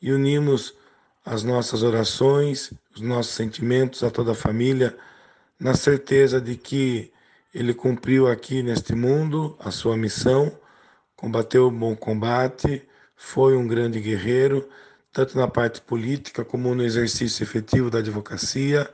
e 0.00 0.10
unimos 0.10 0.74
as 1.24 1.42
nossas 1.42 1.82
orações, 1.82 2.72
os 2.94 3.02
nossos 3.02 3.34
sentimentos 3.34 4.02
a 4.02 4.10
toda 4.10 4.32
a 4.32 4.34
família, 4.34 4.96
na 5.60 5.74
certeza 5.74 6.40
de 6.40 6.56
que 6.56 7.12
ele 7.54 7.74
cumpriu 7.74 8.28
aqui 8.28 8.62
neste 8.62 8.94
mundo 8.94 9.56
a 9.60 9.70
sua 9.70 9.96
missão, 9.96 10.52
combateu 11.22 11.68
o 11.68 11.70
bom 11.70 11.94
combate, 11.94 12.82
foi 13.14 13.56
um 13.56 13.64
grande 13.64 14.00
guerreiro, 14.00 14.68
tanto 15.12 15.38
na 15.38 15.46
parte 15.46 15.80
política 15.80 16.44
como 16.44 16.74
no 16.74 16.82
exercício 16.82 17.44
efetivo 17.44 17.88
da 17.88 18.00
advocacia, 18.00 18.90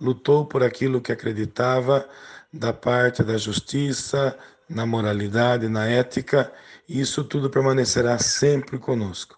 lutou 0.00 0.46
por 0.46 0.62
aquilo 0.62 1.00
que 1.00 1.10
acreditava 1.10 2.08
da 2.52 2.72
parte 2.72 3.24
da 3.24 3.36
justiça, 3.36 4.38
na 4.68 4.86
moralidade, 4.86 5.68
na 5.68 5.84
ética, 5.84 6.52
e 6.88 7.00
isso 7.00 7.24
tudo 7.24 7.50
permanecerá 7.50 8.16
sempre 8.16 8.78
conosco. 8.78 9.36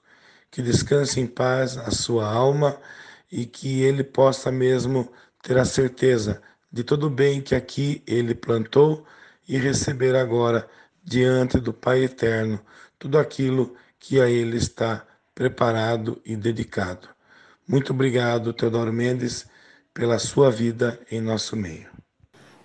Que 0.51 0.61
descanse 0.61 1.21
em 1.21 1.27
paz 1.27 1.79
a 1.79 1.91
sua 1.91 2.31
alma 2.31 2.77
e 3.33 3.47
que 3.47 3.81
ele 3.81 4.05
possa 4.05 4.53
mesmo 4.53 5.11
ter 5.43 5.57
a 5.57 5.65
certeza 5.65 6.43
de 6.71 6.85
todo 6.85 7.07
o 7.07 7.11
bem 7.11 7.41
que 7.41 7.55
aqui 7.55 8.03
ele 8.07 8.35
plantou 8.35 9.03
e 9.49 9.57
receber 9.57 10.15
agora 10.15 10.69
diante 11.05 11.59
do 11.59 11.73
Pai 11.73 12.05
eterno 12.05 12.59
tudo 12.99 13.19
aquilo 13.19 13.75
que 13.99 14.21
a 14.21 14.29
ele 14.29 14.57
está 14.57 15.05
preparado 15.35 16.21
e 16.25 16.37
dedicado. 16.37 17.09
Muito 17.69 17.93
obrigado, 17.93 18.53
Teodoro 18.53 18.93
Mendes, 18.93 19.47
pela 19.93 20.19
sua 20.19 20.51
vida 20.51 20.99
em 21.11 21.21
nosso 21.21 21.57
meio. 21.57 21.89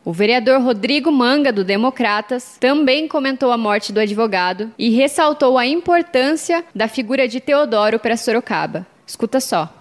O 0.04 0.14
vereador 0.14 0.62
Rodrigo 0.62 1.12
Manga, 1.12 1.52
do 1.52 1.64
Democratas, 1.64 2.58
também 2.60 3.08
comentou 3.08 3.52
a 3.52 3.58
morte 3.58 3.92
do 3.92 4.00
advogado 4.00 4.72
e 4.78 4.90
ressaltou 4.90 5.58
a 5.58 5.68
importância 5.68 6.64
da 6.74 6.88
figura 6.88 7.28
de 7.28 7.40
Teodoro 7.40 8.00
para 8.00 8.18
Sorocaba. 8.18 8.88
Escuta 9.06 9.40
só. 9.40 9.74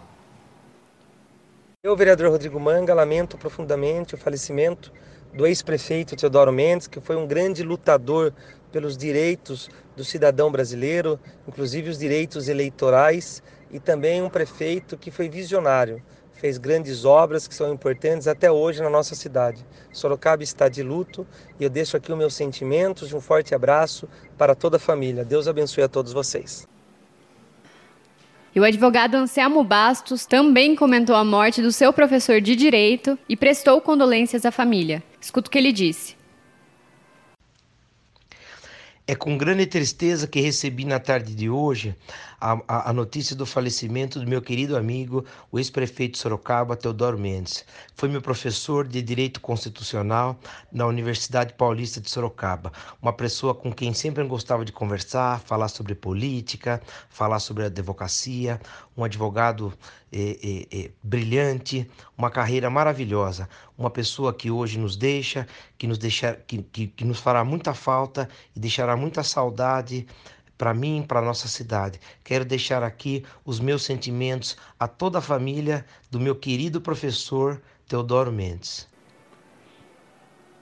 Eu, 1.82 1.96
vereador 1.96 2.30
Rodrigo 2.30 2.58
Manga, 2.58 2.92
lamento 2.92 3.38
profundamente 3.38 4.14
o 4.14 4.18
falecimento 4.18 4.92
do 5.32 5.46
ex-prefeito 5.46 6.16
Teodoro 6.16 6.52
Mendes, 6.52 6.86
que 6.86 7.00
foi 7.00 7.16
um 7.16 7.26
grande 7.26 7.62
lutador 7.62 8.32
pelos 8.72 8.96
direitos 8.96 9.68
do 9.96 10.04
cidadão 10.04 10.50
brasileiro, 10.50 11.18
inclusive 11.46 11.90
os 11.90 11.98
direitos 11.98 12.48
eleitorais, 12.48 13.42
e 13.70 13.78
também 13.78 14.22
um 14.22 14.30
prefeito 14.30 14.96
que 14.96 15.10
foi 15.10 15.28
visionário, 15.28 16.02
fez 16.32 16.56
grandes 16.56 17.04
obras 17.04 17.48
que 17.48 17.54
são 17.54 17.72
importantes 17.72 18.28
até 18.28 18.50
hoje 18.50 18.82
na 18.82 18.88
nossa 18.88 19.14
cidade. 19.14 19.66
Sorocaba 19.92 20.42
está 20.42 20.68
de 20.68 20.82
luto 20.82 21.26
e 21.58 21.64
eu 21.64 21.70
deixo 21.70 21.96
aqui 21.96 22.12
os 22.12 22.18
meus 22.18 22.34
sentimentos 22.34 23.12
um 23.12 23.20
forte 23.20 23.54
abraço 23.54 24.08
para 24.36 24.54
toda 24.54 24.76
a 24.76 24.80
família. 24.80 25.24
Deus 25.24 25.48
abençoe 25.48 25.82
a 25.82 25.88
todos 25.88 26.12
vocês. 26.12 26.66
E 28.58 28.60
o 28.60 28.64
advogado 28.64 29.14
Anselmo 29.14 29.62
Bastos 29.62 30.26
também 30.26 30.74
comentou 30.74 31.14
a 31.14 31.22
morte 31.22 31.62
do 31.62 31.70
seu 31.70 31.92
professor 31.92 32.40
de 32.40 32.56
direito 32.56 33.16
e 33.28 33.36
prestou 33.36 33.80
condolências 33.80 34.44
à 34.44 34.50
família. 34.50 35.00
Escuta 35.20 35.46
o 35.46 35.50
que 35.52 35.58
ele 35.58 35.70
disse. 35.70 36.16
É 39.06 39.14
com 39.14 39.38
grande 39.38 39.64
tristeza 39.64 40.26
que 40.26 40.40
recebi 40.40 40.84
na 40.84 40.98
tarde 40.98 41.36
de 41.36 41.48
hoje 41.48 41.94
a, 42.40 42.60
a, 42.68 42.90
a, 42.90 42.92
notícia 42.92 43.34
do 43.34 43.44
falecimento 43.44 44.20
do 44.20 44.26
meu 44.26 44.40
querido 44.40 44.76
amigo, 44.76 45.24
o 45.50 45.58
ex-prefeito 45.58 46.12
de 46.12 46.18
Sorocaba, 46.18 46.76
Teodoro 46.76 47.18
Mendes. 47.18 47.64
Foi 47.94 48.08
meu 48.08 48.22
professor 48.22 48.86
de 48.86 49.02
Direito 49.02 49.40
Constitucional 49.40 50.38
na 50.72 50.86
Universidade 50.86 51.54
Paulista 51.54 52.00
de 52.00 52.08
Sorocaba. 52.08 52.72
Uma 53.02 53.12
pessoa 53.12 53.54
com 53.54 53.72
quem 53.72 53.92
sempre 53.92 54.22
gostava 54.24 54.64
de 54.64 54.72
conversar, 54.72 55.40
falar 55.40 55.68
sobre 55.68 55.94
política, 55.94 56.80
falar 57.08 57.40
sobre 57.40 57.64
advocacia, 57.64 58.60
um 58.96 59.04
advogado 59.04 59.72
eh, 60.12 60.38
eh, 60.42 60.66
eh, 60.70 60.90
brilhante, 61.02 61.88
uma 62.16 62.30
carreira 62.30 62.70
maravilhosa, 62.70 63.48
uma 63.76 63.90
pessoa 63.90 64.32
que 64.32 64.50
hoje 64.50 64.78
nos 64.78 64.96
deixa, 64.96 65.46
que 65.76 65.86
nos, 65.86 65.98
deixar, 65.98 66.36
que, 66.36 66.62
que, 66.62 66.86
que 66.88 67.04
nos 67.04 67.20
fará 67.20 67.44
muita 67.44 67.74
falta 67.74 68.28
e 68.56 68.60
deixará 68.60 68.96
muita 68.96 69.22
saudade 69.22 70.06
para 70.58 70.74
mim, 70.74 71.04
para 71.06 71.22
nossa 71.22 71.46
cidade. 71.46 72.00
Quero 72.24 72.44
deixar 72.44 72.82
aqui 72.82 73.24
os 73.44 73.60
meus 73.60 73.84
sentimentos 73.84 74.56
a 74.78 74.88
toda 74.88 75.18
a 75.18 75.22
família 75.22 75.86
do 76.10 76.18
meu 76.18 76.34
querido 76.34 76.80
professor 76.80 77.62
Teodoro 77.86 78.32
Mendes. 78.32 78.88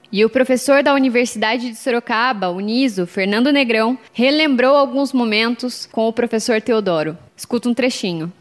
E 0.09 0.23
o 0.23 0.29
professor 0.29 0.81
da 0.81 0.93
Universidade 0.93 1.69
de 1.69 1.75
Sorocaba, 1.75 2.49
Uniso, 2.49 3.05
Fernando 3.05 3.51
Negrão, 3.51 3.97
relembrou 4.13 4.77
alguns 4.77 5.11
momentos 5.11 5.85
com 5.85 6.07
o 6.07 6.13
professor 6.13 6.61
Teodoro. 6.61 7.17
Escuta 7.35 7.67
um 7.67 7.73
trechinho. 7.73 8.31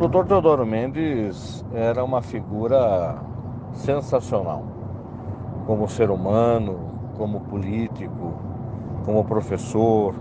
O 0.00 0.08
Dr. 0.08 0.24
Teodoro 0.28 0.64
Mendes 0.64 1.64
era 1.74 2.04
uma 2.04 2.22
figura 2.22 3.20
sensacional, 3.74 4.64
como 5.66 5.88
ser 5.88 6.10
humano, 6.10 7.12
como 7.16 7.40
político, 7.40 8.49
como 9.04 9.24
professor 9.24 10.14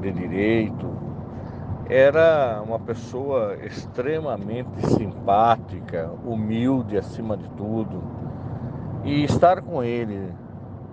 de 0.00 0.12
direito. 0.12 0.88
Era 1.88 2.62
uma 2.64 2.78
pessoa 2.78 3.56
extremamente 3.64 4.86
simpática, 4.86 6.10
humilde 6.24 6.96
acima 6.96 7.36
de 7.36 7.48
tudo. 7.50 8.02
E 9.04 9.24
estar 9.24 9.60
com 9.62 9.82
ele 9.82 10.32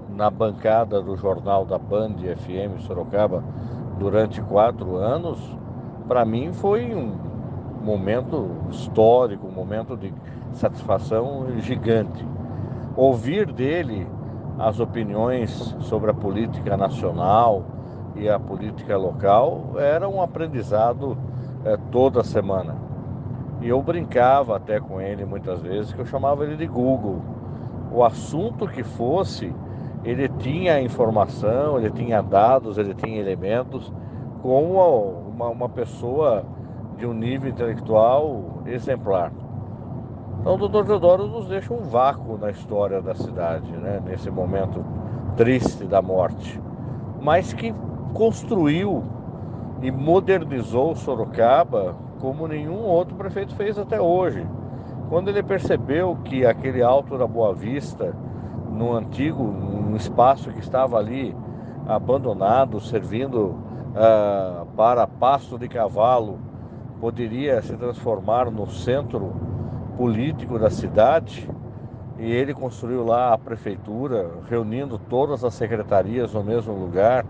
na 0.09 0.29
bancada 0.29 1.01
do 1.01 1.15
jornal 1.15 1.65
da 1.65 1.77
Band 1.77 2.15
FM 2.15 2.81
Sorocaba 2.81 3.43
durante 3.99 4.41
quatro 4.41 4.95
anos, 4.95 5.39
para 6.07 6.25
mim 6.25 6.53
foi 6.53 6.95
um 6.95 7.15
momento 7.83 8.49
histórico, 8.69 9.47
um 9.47 9.51
momento 9.51 9.95
de 9.95 10.13
satisfação 10.53 11.45
gigante. 11.59 12.25
Ouvir 12.95 13.51
dele 13.51 14.07
as 14.59 14.79
opiniões 14.79 15.75
sobre 15.81 16.09
a 16.09 16.13
política 16.13 16.75
nacional 16.75 17.63
e 18.15 18.27
a 18.27 18.39
política 18.39 18.97
local 18.97 19.73
era 19.77 20.09
um 20.09 20.21
aprendizado 20.21 21.17
é, 21.63 21.77
toda 21.91 22.23
semana. 22.23 22.75
E 23.61 23.67
eu 23.67 23.81
brincava 23.81 24.55
até 24.55 24.79
com 24.79 24.99
ele 25.01 25.25
muitas 25.25 25.61
vezes, 25.61 25.93
que 25.93 25.99
eu 25.99 26.05
chamava 26.05 26.43
ele 26.43 26.55
de 26.55 26.67
Google. 26.67 27.21
O 27.91 28.03
assunto 28.03 28.67
que 28.67 28.83
fosse, 28.83 29.53
ele 30.03 30.27
tinha 30.39 30.81
informação, 30.81 31.77
ele 31.77 31.91
tinha 31.91 32.21
dados, 32.21 32.77
ele 32.77 32.93
tinha 32.93 33.19
elementos, 33.19 33.91
como 34.41 34.81
uma, 35.29 35.49
uma 35.49 35.69
pessoa 35.69 36.43
de 36.97 37.05
um 37.05 37.13
nível 37.13 37.49
intelectual 37.49 38.61
exemplar. 38.65 39.31
Então 40.47 40.55
o 40.55 40.59
doutor 40.59 40.85
Teodoro 40.85 41.27
nos 41.27 41.45
deixa 41.49 41.73
um 41.73 41.81
vácuo 41.81 42.37
na 42.37 42.49
história 42.49 43.01
da 43.01 43.13
cidade, 43.13 43.69
né? 43.69 44.01
nesse 44.05 44.31
momento 44.31 44.81
triste 45.35 45.83
da 45.83 46.01
morte, 46.01 46.57
mas 47.21 47.51
que 47.51 47.75
construiu 48.13 49.03
e 49.81 49.91
modernizou 49.91 50.95
Sorocaba 50.95 51.97
como 52.21 52.47
nenhum 52.47 52.79
outro 52.79 53.13
prefeito 53.17 53.53
fez 53.55 53.77
até 53.77 53.99
hoje. 53.99 54.47
Quando 55.09 55.27
ele 55.27 55.43
percebeu 55.43 56.17
que 56.23 56.45
aquele 56.45 56.81
alto 56.81 57.17
da 57.17 57.27
Boa 57.27 57.53
Vista, 57.53 58.15
no 58.71 58.93
antigo, 58.93 59.43
um 59.43 59.97
espaço 59.97 60.49
que 60.53 60.61
estava 60.61 60.97
ali 60.97 61.35
abandonado, 61.85 62.79
servindo 62.79 63.47
uh, 63.47 64.65
para 64.77 65.05
pasto 65.05 65.59
de 65.59 65.67
cavalo, 65.67 66.39
poderia 67.01 67.61
se 67.61 67.75
transformar 67.75 68.49
no 68.49 68.65
centro 68.69 69.45
político 69.97 70.59
da 70.59 70.69
cidade 70.69 71.49
e 72.19 72.31
ele 72.31 72.53
construiu 72.53 73.03
lá 73.03 73.33
a 73.33 73.37
prefeitura, 73.37 74.29
reunindo 74.47 74.99
todas 75.09 75.43
as 75.43 75.55
secretarias 75.55 76.33
no 76.33 76.43
mesmo 76.43 76.73
lugar 76.73 77.25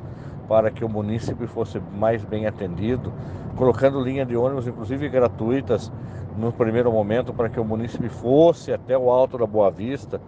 para 0.48 0.70
que 0.70 0.84
o 0.84 0.90
município 0.90 1.48
fosse 1.48 1.82
mais 1.98 2.24
bem 2.24 2.46
atendido, 2.46 3.12
colocando 3.56 4.02
linha 4.02 4.26
de 4.26 4.36
ônibus, 4.36 4.68
inclusive 4.68 5.10
gratuitas, 5.10 5.92
no 6.38 6.52
primeiro 6.54 6.92
momento, 6.92 7.34
para 7.34 7.50
que 7.50 7.60
o 7.60 7.66
município 7.66 8.10
fosse 8.10 8.72
até 8.72 8.98
o 8.98 9.10
alto 9.10 9.38
da 9.38 9.46
Boa 9.46 9.72
Vista, 9.72 10.22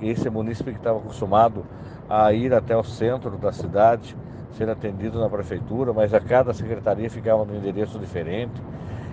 esse 0.00 0.28
município 0.30 0.72
que 0.72 0.78
estava 0.78 0.98
acostumado 0.98 1.64
a 2.08 2.32
ir 2.32 2.54
até 2.54 2.76
o 2.76 2.82
centro 2.82 3.36
da 3.36 3.52
cidade, 3.52 4.16
ser 4.52 4.68
atendido 4.68 5.20
na 5.20 5.28
prefeitura, 5.28 5.92
mas 5.92 6.12
a 6.14 6.20
cada 6.20 6.52
secretaria 6.52 7.08
ficava 7.10 7.44
num 7.44 7.54
endereço 7.54 7.98
diferente. 7.98 8.60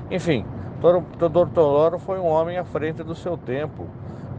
Enfim, 0.10 0.46
Teodoro 0.80 1.50
Teodoro 1.50 1.98
foi 1.98 2.20
um 2.20 2.26
homem 2.28 2.58
à 2.58 2.64
frente 2.64 3.04
do 3.04 3.16
seu 3.16 3.36
tempo 3.36 3.88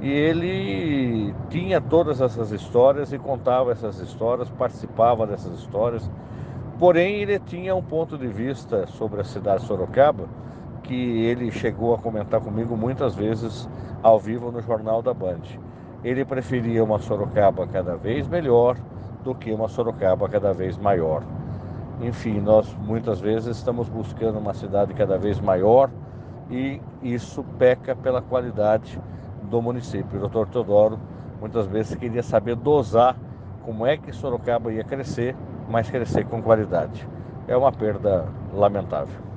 e 0.00 0.08
ele 0.08 1.34
tinha 1.50 1.80
todas 1.80 2.20
essas 2.20 2.52
histórias 2.52 3.12
e 3.12 3.18
contava 3.18 3.72
essas 3.72 3.98
histórias, 3.98 4.48
participava 4.50 5.26
dessas 5.26 5.58
histórias. 5.58 6.08
Porém, 6.78 7.16
ele 7.16 7.40
tinha 7.40 7.74
um 7.74 7.82
ponto 7.82 8.16
de 8.16 8.28
vista 8.28 8.86
sobre 8.86 9.20
a 9.20 9.24
cidade 9.24 9.62
de 9.62 9.66
Sorocaba 9.66 10.26
que 10.84 11.24
ele 11.24 11.50
chegou 11.50 11.92
a 11.92 11.98
comentar 11.98 12.40
comigo 12.40 12.76
muitas 12.76 13.16
vezes 13.16 13.68
ao 14.00 14.20
vivo 14.20 14.52
no 14.52 14.62
Jornal 14.62 15.02
da 15.02 15.12
Band. 15.12 15.42
Ele 16.04 16.24
preferia 16.24 16.84
uma 16.84 17.00
Sorocaba 17.00 17.66
cada 17.66 17.96
vez 17.96 18.28
melhor 18.28 18.76
do 19.24 19.34
que 19.34 19.52
uma 19.52 19.66
Sorocaba 19.66 20.28
cada 20.28 20.52
vez 20.52 20.78
maior. 20.78 21.24
Enfim, 22.00 22.40
nós 22.40 22.72
muitas 22.86 23.18
vezes 23.18 23.56
estamos 23.56 23.88
buscando 23.88 24.38
uma 24.38 24.54
cidade 24.54 24.94
cada 24.94 25.18
vez 25.18 25.40
maior 25.40 25.90
e 26.50 26.80
isso 27.02 27.44
peca 27.58 27.94
pela 27.94 28.22
qualidade 28.22 29.00
do 29.42 29.60
município. 29.60 30.16
O 30.16 30.20
doutor 30.20 30.48
Teodoro 30.48 30.98
muitas 31.40 31.66
vezes 31.66 31.94
queria 31.94 32.22
saber 32.22 32.56
dosar 32.56 33.16
como 33.62 33.86
é 33.86 33.96
que 33.96 34.12
Sorocaba 34.12 34.72
ia 34.72 34.84
crescer, 34.84 35.36
mas 35.68 35.90
crescer 35.90 36.24
com 36.24 36.42
qualidade. 36.42 37.06
É 37.46 37.56
uma 37.56 37.72
perda 37.72 38.26
lamentável. 38.52 39.28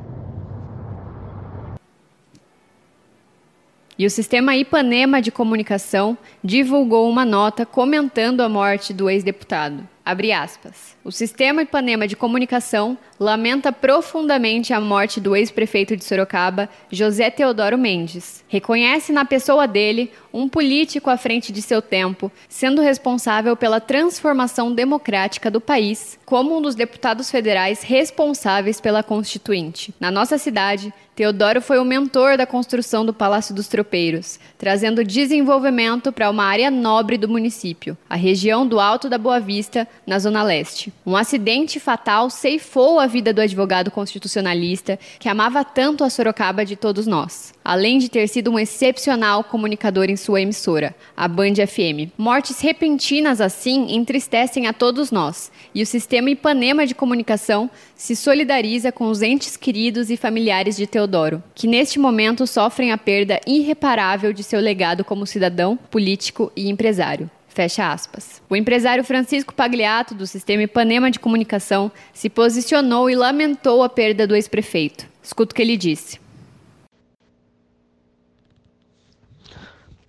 E 3.97 4.05
o 4.05 4.09
sistema 4.09 4.55
Ipanema 4.55 5.21
de 5.21 5.31
comunicação 5.31 6.17
divulgou 6.43 7.07
uma 7.09 7.23
nota 7.23 7.65
comentando 7.65 8.41
a 8.41 8.49
morte 8.49 8.93
do 8.93 9.09
ex-deputado. 9.09 9.87
Abre 10.11 10.33
aspas. 10.33 10.97
O 11.05 11.09
sistema 11.09 11.61
Ipanema 11.61 12.05
de 12.05 12.17
comunicação 12.17 12.97
lamenta 13.17 13.71
profundamente 13.71 14.73
a 14.73 14.81
morte 14.81 15.21
do 15.21 15.37
ex-prefeito 15.37 15.95
de 15.95 16.03
Sorocaba, 16.03 16.67
José 16.91 17.29
Teodoro 17.29 17.77
Mendes. 17.77 18.43
Reconhece 18.49 19.13
na 19.13 19.23
pessoa 19.23 19.65
dele 19.65 20.11
um 20.33 20.47
político 20.47 21.09
à 21.09 21.17
frente 21.17 21.51
de 21.51 21.61
seu 21.61 21.81
tempo, 21.81 22.31
sendo 22.47 22.81
responsável 22.81 23.55
pela 23.55 23.79
transformação 23.79 24.73
democrática 24.73 25.49
do 25.51 25.61
país, 25.61 26.19
como 26.25 26.57
um 26.57 26.61
dos 26.61 26.75
deputados 26.75 27.29
federais 27.29 27.81
responsáveis 27.81 28.79
pela 28.79 29.03
Constituinte. 29.03 29.93
Na 29.99 30.09
nossa 30.09 30.37
cidade, 30.37 30.93
Teodoro 31.13 31.61
foi 31.61 31.77
o 31.77 31.85
mentor 31.85 32.37
da 32.37 32.47
construção 32.47 33.05
do 33.05 33.13
Palácio 33.13 33.53
dos 33.53 33.67
Tropeiros, 33.67 34.39
trazendo 34.57 35.03
desenvolvimento 35.03 36.11
para 36.11 36.29
uma 36.29 36.45
área 36.45 36.71
nobre 36.71 37.17
do 37.17 37.27
município, 37.27 37.97
a 38.09 38.15
região 38.15 38.65
do 38.65 38.79
Alto 38.79 39.09
da 39.09 39.17
Boa 39.17 39.39
Vista, 39.39 39.87
na 40.07 40.17
Zona 40.17 40.41
Leste. 40.41 40.91
Um 41.05 41.17
acidente 41.17 41.79
fatal 41.79 42.29
ceifou 42.29 42.99
a 42.99 43.07
vida 43.07 43.33
do 43.33 43.41
advogado 43.41 43.91
constitucionalista 43.91 44.97
que 45.19 45.27
amava 45.27 45.65
tanto 45.65 46.03
a 46.03 46.09
Sorocaba 46.09 46.65
de 46.65 46.77
todos 46.77 47.05
nós, 47.05 47.53
além 47.63 47.97
de 47.97 48.09
ter 48.09 48.27
sido 48.27 48.51
um 48.51 48.59
excepcional 48.59 49.43
comunicador 49.43 50.09
em 50.09 50.15
sua 50.15 50.41
emissora, 50.41 50.95
a 51.15 51.27
Band 51.27 51.55
FM. 51.55 52.11
Mortes 52.17 52.59
repentinas 52.59 53.41
assim 53.41 53.95
entristecem 53.95 54.67
a 54.67 54.73
todos 54.73 55.11
nós, 55.11 55.51
e 55.73 55.81
o 55.81 55.85
sistema 55.85 56.29
Ipanema 56.29 56.85
de 56.85 56.95
comunicação 56.95 57.69
se 57.95 58.15
solidariza 58.15 58.91
com 58.91 59.07
os 59.07 59.21
entes 59.21 59.55
queridos 59.55 60.09
e 60.09 60.17
familiares 60.17 60.75
de 60.75 60.87
Teodoro, 60.87 61.43
que 61.53 61.67
neste 61.67 61.99
momento 61.99 62.47
sofrem 62.47 62.91
a 62.91 62.97
perda 62.97 63.39
irreparável 63.45 64.33
de 64.33 64.43
seu 64.43 64.59
legado 64.59 65.03
como 65.03 65.25
cidadão, 65.25 65.77
político 65.89 66.51
e 66.55 66.69
empresário. 66.69 67.29
Fecha 67.53 67.91
aspas. 67.91 68.41
O 68.49 68.55
empresário 68.55 69.03
Francisco 69.03 69.53
Pagliato, 69.53 70.15
do 70.15 70.25
Sistema 70.25 70.63
Ipanema 70.63 71.11
de 71.11 71.19
Comunicação, 71.19 71.91
se 72.13 72.29
posicionou 72.29 73.09
e 73.09 73.15
lamentou 73.15 73.83
a 73.83 73.89
perda 73.89 74.25
do 74.25 74.35
ex-prefeito. 74.35 75.05
Escuta 75.21 75.51
o 75.51 75.55
que 75.55 75.61
ele 75.61 75.75
disse. 75.75 76.17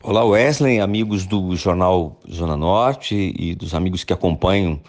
Olá, 0.05 0.25
Wesley, 0.25 0.81
amigos 0.81 1.27
do 1.27 1.55
Jornal 1.55 2.19
Zona 2.29 2.57
Norte 2.57 3.33
e 3.39 3.55
dos 3.55 3.73
amigos 3.73 4.03
que 4.03 4.13
acompanham 4.13 4.81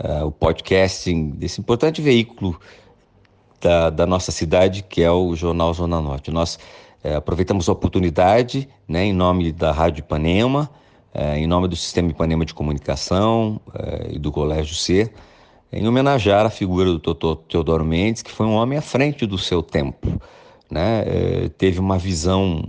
uh, 0.00 0.24
o 0.24 0.32
podcasting 0.32 1.28
desse 1.32 1.60
importante 1.60 2.00
veículo 2.00 2.58
da, 3.60 3.90
da, 3.90 4.06
nossa 4.06 4.32
cidade, 4.32 4.82
que 4.82 5.02
é 5.02 5.10
o 5.10 5.36
Jornal 5.36 5.74
Zona 5.74 6.00
Norte. 6.00 6.30
Nós 6.30 6.58
uh, 7.04 7.18
aproveitamos 7.18 7.68
a 7.68 7.72
oportunidade, 7.72 8.66
né, 8.88 9.04
em 9.04 9.12
nome 9.12 9.52
da 9.52 9.72
Rádio 9.72 10.00
Ipanema, 10.00 10.70
é, 11.12 11.36
em 11.36 11.46
nome 11.46 11.68
do 11.68 11.76
Sistema 11.76 12.10
Ipanema 12.10 12.46
de 12.46 12.54
Comunicação 12.54 13.60
e 14.08 14.18
do 14.18 14.32
Colégio 14.32 14.74
C, 14.74 15.12
em 15.70 15.86
homenagear 15.86 16.46
a 16.46 16.50
figura 16.50 16.96
do 16.96 16.98
Dr. 16.98 17.42
Teodoro 17.46 17.84
Mendes, 17.84 18.22
que 18.22 18.30
foi 18.30 18.46
um 18.46 18.54
homem 18.54 18.78
à 18.78 18.82
frente 18.82 19.26
do 19.26 19.36
seu 19.36 19.62
tempo. 19.62 20.18
Né? 20.70 21.04
Teve 21.58 21.78
uma 21.78 21.98
visão 21.98 22.64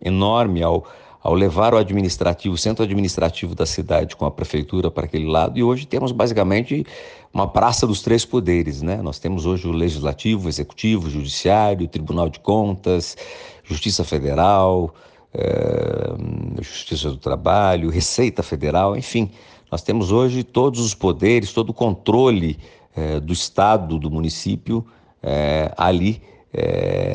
enorme 0.00 0.62
ao, 0.62 0.86
ao 1.22 1.34
levar 1.34 1.74
o 1.74 1.76
administrativo, 1.76 2.54
o 2.54 2.58
centro 2.58 2.84
administrativo 2.84 3.54
da 3.54 3.66
cidade 3.66 4.16
com 4.16 4.24
a 4.24 4.30
prefeitura 4.30 4.90
para 4.90 5.04
aquele 5.04 5.26
lado, 5.26 5.58
e 5.58 5.62
hoje 5.62 5.86
temos 5.86 6.12
basicamente 6.12 6.84
uma 7.32 7.46
praça 7.46 7.86
dos 7.86 8.00
três 8.00 8.24
poderes. 8.24 8.80
Né? 8.80 8.96
Nós 9.02 9.18
temos 9.18 9.44
hoje 9.44 9.68
o 9.68 9.72
Legislativo, 9.72 10.46
o 10.46 10.48
Executivo, 10.48 11.06
o 11.06 11.10
Judiciário, 11.10 11.84
o 11.84 11.88
Tribunal 11.88 12.28
de 12.28 12.40
Contas, 12.40 13.16
Justiça 13.62 14.02
Federal, 14.02 14.94
é, 15.32 16.62
Justiça 16.62 17.10
do 17.10 17.16
Trabalho, 17.16 17.90
Receita 17.90 18.42
Federal, 18.42 18.96
enfim, 18.96 19.30
nós 19.70 19.82
temos 19.82 20.10
hoje 20.10 20.42
todos 20.42 20.80
os 20.80 20.94
poderes, 20.94 21.52
todo 21.52 21.70
o 21.70 21.74
controle 21.74 22.58
é, 22.96 23.20
do 23.20 23.32
Estado, 23.32 23.98
do 23.98 24.10
município, 24.10 24.84
é, 25.22 25.72
ali 25.76 26.22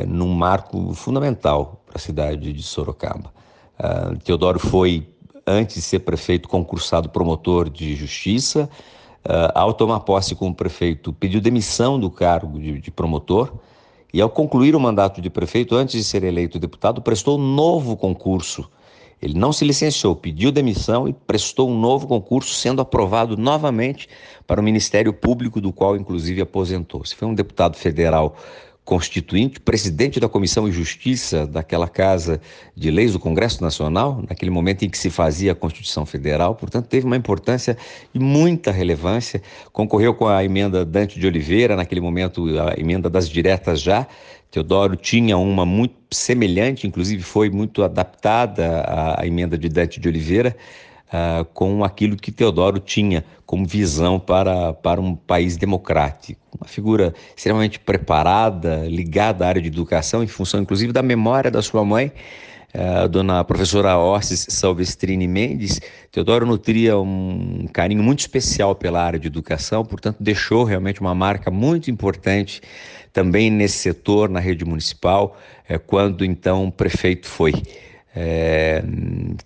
num 0.08 0.34
marco 0.34 0.94
fundamental 0.94 1.84
para 1.86 1.98
a 1.98 2.00
cidade 2.00 2.54
de 2.54 2.64
Sorocaba. 2.64 3.34
Teodoro 4.24 4.60
foi, 4.60 5.08
antes 5.46 5.76
de 5.76 5.82
ser 5.82 6.00
prefeito, 6.00 6.48
concursado 6.48 7.10
promotor 7.10 7.70
de 7.70 7.96
justiça. 7.96 8.70
ao 9.54 9.74
tomar 9.74 10.02
posse 10.02 10.36
como 10.36 10.54
prefeito, 10.54 11.12
pediu 11.14 11.42
demissão 11.42 12.00
do 12.00 12.10
cargo 12.10 12.60
de, 12.60 12.80
de 12.80 12.92
promotor 12.92 13.54
e, 14.14 14.22
ao 14.22 14.30
concluir 14.30 14.76
o 14.76 14.80
mandato 14.80 15.22
de 15.22 15.30
prefeito, 15.30 15.76
antes 15.76 15.96
de 15.96 16.04
ser 16.04 16.24
eleito 16.24 16.58
deputado, 16.58 17.02
prestou 17.02 17.38
um 17.38 17.54
novo 17.54 17.98
concurso. 17.98 18.70
Ele 19.22 19.34
não 19.34 19.52
se 19.52 19.66
licenciou, 19.66 20.16
pediu 20.16 20.52
demissão 20.52 21.08
e 21.08 21.12
prestou 21.12 21.70
um 21.70 21.78
novo 21.78 22.08
concurso, 22.08 22.54
sendo 22.54 22.82
aprovado 22.82 23.36
novamente 23.36 24.08
para 24.46 24.62
o 24.62 24.64
Ministério 24.64 25.12
Público, 25.12 25.60
do 25.60 25.74
qual, 25.74 25.98
inclusive, 25.98 26.42
aposentou-se. 26.42 27.16
Foi 27.16 27.28
um 27.28 27.34
deputado 27.34 27.76
federal 27.76 28.38
constituinte, 28.86 29.60
presidente 29.60 30.20
da 30.20 30.30
Comissão 30.30 30.70
de 30.70 30.76
Justiça 30.76 31.48
daquela 31.48 31.88
Casa 31.88 32.40
de 32.76 32.92
Leis 32.92 33.14
do 33.14 33.20
Congresso 33.20 33.64
Nacional, 33.64 34.24
naquele 34.30 34.52
momento 34.52 34.86
em 34.86 34.90
que 34.90 34.98
se 34.98 35.10
fazia 35.10 35.54
a 35.54 35.56
Constituição 35.56 36.06
Federal, 36.06 36.54
portanto, 36.54 36.86
teve 36.86 37.08
uma 37.08 37.18
importância 37.18 37.76
e 38.14 38.20
muita 38.20 38.72
relevância. 38.72 39.42
Concorreu 39.74 40.14
com 40.14 40.28
a 40.28 40.44
emenda 40.46 40.86
Dante 40.86 41.20
de 41.20 41.26
Oliveira, 41.26 41.76
naquele 41.76 42.00
momento, 42.00 42.46
a 42.60 42.80
emenda 42.80 43.10
das 43.10 43.28
diretas 43.28 43.82
já. 43.82 44.08
Teodoro 44.52 44.96
tinha 44.96 45.36
uma 45.36 45.66
muito 45.66 45.96
semelhante, 46.12 46.86
inclusive 46.86 47.24
foi 47.24 47.50
muito 47.50 47.84
adaptada 47.84 48.86
à 49.18 49.26
emenda 49.26 49.58
de 49.58 49.68
Dante 49.68 50.00
de 50.00 50.08
Oliveira 50.08 50.56
uh, 51.16 51.46
com 51.46 51.84
aquilo 51.84 52.16
que 52.16 52.32
Teodoro 52.32 52.80
tinha 52.80 53.24
como 53.46 53.66
visão 53.66 54.20
para, 54.20 54.74
para 54.74 55.00
um 55.00 55.16
país 55.16 55.56
democrático. 55.56 56.40
Uma 56.60 56.68
figura 56.68 57.14
extremamente 57.36 57.80
preparada, 57.80 58.86
ligada 58.88 59.46
à 59.46 59.48
área 59.48 59.62
de 59.62 59.68
educação, 59.68 60.24
em 60.24 60.28
função 60.28 60.62
inclusive 60.62 60.92
da 60.92 61.02
memória 61.02 61.50
da 61.50 61.62
sua 61.62 61.86
mãe, 61.86 62.12
a 62.74 63.06
uh, 63.06 63.10
dona 63.10 63.44
professora 63.44 63.98
Orsis 63.98 64.48
Salvestrini 64.50 65.28
Mendes, 65.28 65.80
Teodoro 66.12 66.46
nutria 66.46 66.98
um 66.98 67.68
carinho 67.72 68.04
muito 68.04 68.20
especial 68.20 68.76
pela 68.76 69.02
área 69.02 69.18
de 69.18 69.28
educação, 69.28 69.86
portanto, 69.86 70.18
deixou 70.20 70.66
realmente 70.66 71.00
uma 71.00 71.16
marca 71.16 71.50
muito 71.50 71.90
importante 71.90 72.62
também 73.14 73.50
nesse 73.50 73.78
setor, 73.78 74.28
na 74.28 74.42
rede 74.42 74.66
municipal, 74.66 75.38
eh, 75.70 75.78
quando 75.78 76.26
então 76.26 76.70
prefeito 76.70 77.28
foi. 77.28 77.54
É, 78.14 78.84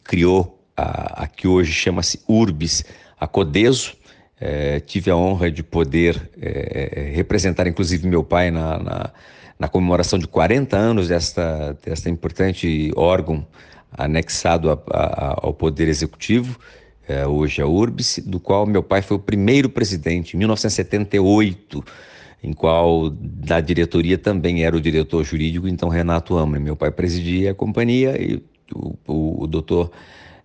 criou 0.03 0.58
a, 0.79 1.23
a 1.23 1.27
que 1.27 1.47
hoje 1.47 1.71
chama-se 1.71 2.21
Urbis, 2.27 2.83
a 3.19 3.27
Codeso. 3.27 3.93
É, 4.41 4.79
tive 4.79 5.11
a 5.11 5.17
honra 5.17 5.51
de 5.51 5.61
poder 5.61 6.29
é, 6.41 7.11
representar, 7.13 7.67
inclusive, 7.67 8.07
meu 8.07 8.23
pai 8.23 8.49
na, 8.49 8.79
na, 8.79 9.09
na, 9.59 9.67
comemoração 9.67 10.17
de 10.17 10.27
40 10.27 10.77
anos 10.77 11.09
desta, 11.09 11.77
desta 11.85 12.09
importante 12.09 12.89
órgão 12.95 13.45
anexado 13.91 14.71
a, 14.71 14.79
a, 14.91 15.39
ao 15.43 15.53
Poder 15.53 15.89
Executivo, 15.89 16.57
é, 17.05 17.27
hoje 17.27 17.61
a 17.61 17.67
Urbis, 17.67 18.21
do 18.25 18.39
qual 18.39 18.65
meu 18.65 18.81
pai 18.81 19.01
foi 19.01 19.17
o 19.17 19.19
primeiro 19.19 19.67
presidente, 19.67 20.35
em 20.35 20.37
1978, 20.37 21.83
em 22.41 22.53
qual 22.53 23.09
da 23.09 23.59
diretoria 23.59 24.17
também 24.17 24.63
era 24.63 24.77
o 24.77 24.79
diretor 24.79 25.25
jurídico, 25.25 25.67
então 25.67 25.89
Renato 25.89 26.37
Amre. 26.37 26.61
Meu 26.61 26.77
pai 26.77 26.91
presidia 26.91 27.51
a 27.51 27.53
companhia 27.53 28.15
e 28.21 28.41
o, 28.73 28.95
o, 29.05 29.43
o 29.43 29.47
doutor 29.47 29.91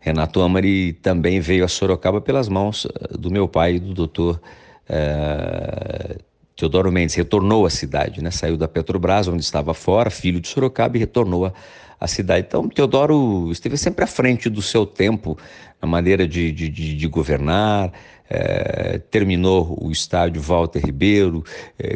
Renato 0.05 0.43
Amari 0.43 0.93
também 0.93 1.41
veio 1.41 1.65
a 1.65 1.69
Sorocaba 1.69 2.21
pelas 2.21 2.47
mãos 2.47 2.87
eh, 2.87 3.17
do 3.17 3.31
meu 3.31 3.49
pai 3.49 3.77
e 3.77 3.81
do 3.81 3.95
doutor 3.95 4.39
é, 4.87 6.19
Teodoro 6.55 6.93
Mendes. 6.93 7.15
Retornou 7.15 7.65
à 7.65 7.71
cidade, 7.71 8.23
né? 8.23 8.31
saiu 8.31 8.59
da 8.59 8.69
Petrobras, 8.69 9.29
onde 9.29 9.43
estava 9.43 9.73
fora, 9.73 10.11
filho 10.11 10.41
de 10.41 10.49
Sorocaba, 10.49 10.99
e 10.99 11.01
retornou 11.01 11.51
à, 11.99 12.07
cidade. 12.07 12.45
Então, 12.47 12.69
Teodoro 12.69 13.51
esteve 13.51 13.79
sempre 13.79 14.05
à 14.05 14.07
frente 14.07 14.51
do 14.51 14.61
seu 14.61 14.85
tempo, 14.85 15.39
na 15.81 15.89
maneira 15.89 16.29
de, 16.29 16.53
de, 16.53 16.69
de, 16.69 16.95
de 16.95 17.07
governar, 17.07 17.91
é, 18.29 18.99
terminou 19.11 19.79
o 19.81 19.91
estádio 19.91 20.43
Walter 20.43 20.85
Ribeiro, 20.85 21.43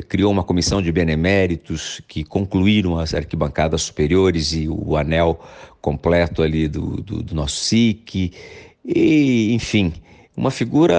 criou 0.09 0.33
uma 0.33 0.44
comissão 0.44 0.81
de 0.81 0.90
beneméritos 0.90 2.01
que 2.09 2.25
concluíram 2.25 2.99
as 2.99 3.12
arquibancadas 3.12 3.83
superiores 3.83 4.55
e 4.55 4.66
o 4.66 4.97
anel 4.97 5.40
completo 5.81 6.43
ali 6.43 6.69
do, 6.69 7.03
do, 7.03 7.23
do 7.23 7.35
nosso 7.35 7.57
SIC, 7.57 8.33
e, 8.85 9.53
enfim, 9.53 9.93
uma 10.37 10.51
figura 10.51 10.97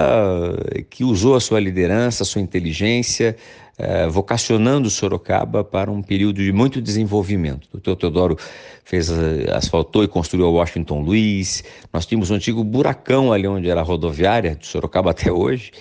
que 0.89 1.03
usou 1.03 1.35
a 1.35 1.39
sua 1.39 1.59
liderança, 1.59 2.23
a 2.23 2.25
sua 2.25 2.41
inteligência, 2.41 3.35
eh, 3.77 4.07
vocacionando 4.07 4.89
Sorocaba 4.89 5.63
para 5.63 5.89
um 5.89 6.01
período 6.01 6.43
de 6.43 6.51
muito 6.51 6.81
desenvolvimento. 6.81 7.69
O 7.73 7.77
Dr. 7.77 7.95
Teodoro 7.95 8.37
fez, 8.83 9.09
eh, 9.09 9.49
asfaltou 9.53 10.03
e 10.03 10.07
construiu 10.09 10.45
a 10.45 10.49
Washington 10.49 10.99
Luiz. 10.99 11.63
Nós 11.93 12.05
tínhamos 12.05 12.29
um 12.29 12.35
antigo 12.35 12.61
buracão 12.63 13.31
ali 13.31 13.47
onde 13.47 13.69
era 13.69 13.79
a 13.79 13.83
rodoviária, 13.83 14.55
de 14.55 14.67
Sorocaba 14.67 15.11
até 15.11 15.31
hoje. 15.31 15.71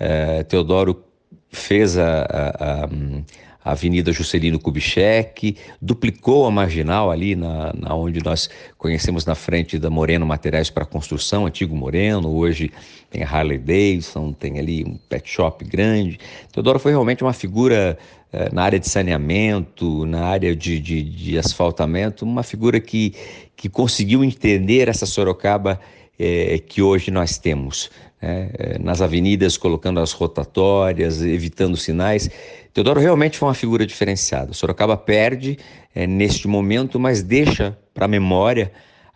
Eh, 0.00 0.42
Teodoro 0.44 1.04
fez 1.50 1.98
a, 1.98 2.22
a, 2.22 2.84
a 2.84 2.88
a 2.88 3.51
Avenida 3.64 4.12
Juscelino 4.12 4.58
Kubitschek, 4.58 5.56
duplicou 5.80 6.46
a 6.46 6.50
marginal 6.50 7.10
ali 7.10 7.36
na, 7.36 7.72
na 7.72 7.94
onde 7.94 8.22
nós 8.24 8.48
conhecemos 8.76 9.24
na 9.24 9.34
frente 9.34 9.78
da 9.78 9.88
Moreno 9.88 10.26
Materiais 10.26 10.70
para 10.70 10.84
Construção, 10.84 11.46
antigo 11.46 11.74
Moreno, 11.74 12.28
hoje 12.34 12.70
tem 13.10 13.22
a 13.22 13.28
Harley 13.28 13.58
Davidson, 13.58 14.32
tem 14.32 14.58
ali 14.58 14.84
um 14.84 14.96
pet 15.08 15.28
shop 15.28 15.64
grande. 15.64 16.18
Teodoro 16.52 16.78
foi 16.78 16.92
realmente 16.92 17.22
uma 17.22 17.32
figura 17.32 17.96
eh, 18.32 18.48
na 18.52 18.62
área 18.62 18.80
de 18.80 18.88
saneamento, 18.88 20.06
na 20.06 20.24
área 20.24 20.56
de, 20.56 20.80
de, 20.80 21.02
de 21.02 21.38
asfaltamento, 21.38 22.24
uma 22.24 22.42
figura 22.42 22.80
que, 22.80 23.14
que 23.54 23.68
conseguiu 23.68 24.24
entender 24.24 24.88
essa 24.88 25.06
Sorocaba 25.06 25.78
eh, 26.18 26.58
que 26.66 26.80
hoje 26.80 27.10
nós 27.10 27.38
temos. 27.38 27.90
Eh, 28.24 28.78
nas 28.78 29.02
avenidas, 29.02 29.56
colocando 29.56 29.98
as 29.98 30.12
rotatórias, 30.12 31.20
evitando 31.20 31.76
sinais. 31.76 32.30
Teodoro 32.72 33.00
realmente 33.00 33.36
foi 33.36 33.48
uma 33.48 33.54
figura 33.54 33.84
diferenciada. 33.84 34.52
Sorocaba 34.52 34.96
perde 34.96 35.58
é, 35.92 36.06
neste 36.06 36.46
momento, 36.46 37.00
mas 37.00 37.20
deixa 37.20 37.76
para 37.92 38.04
a 38.04 38.08
memória 38.08 38.70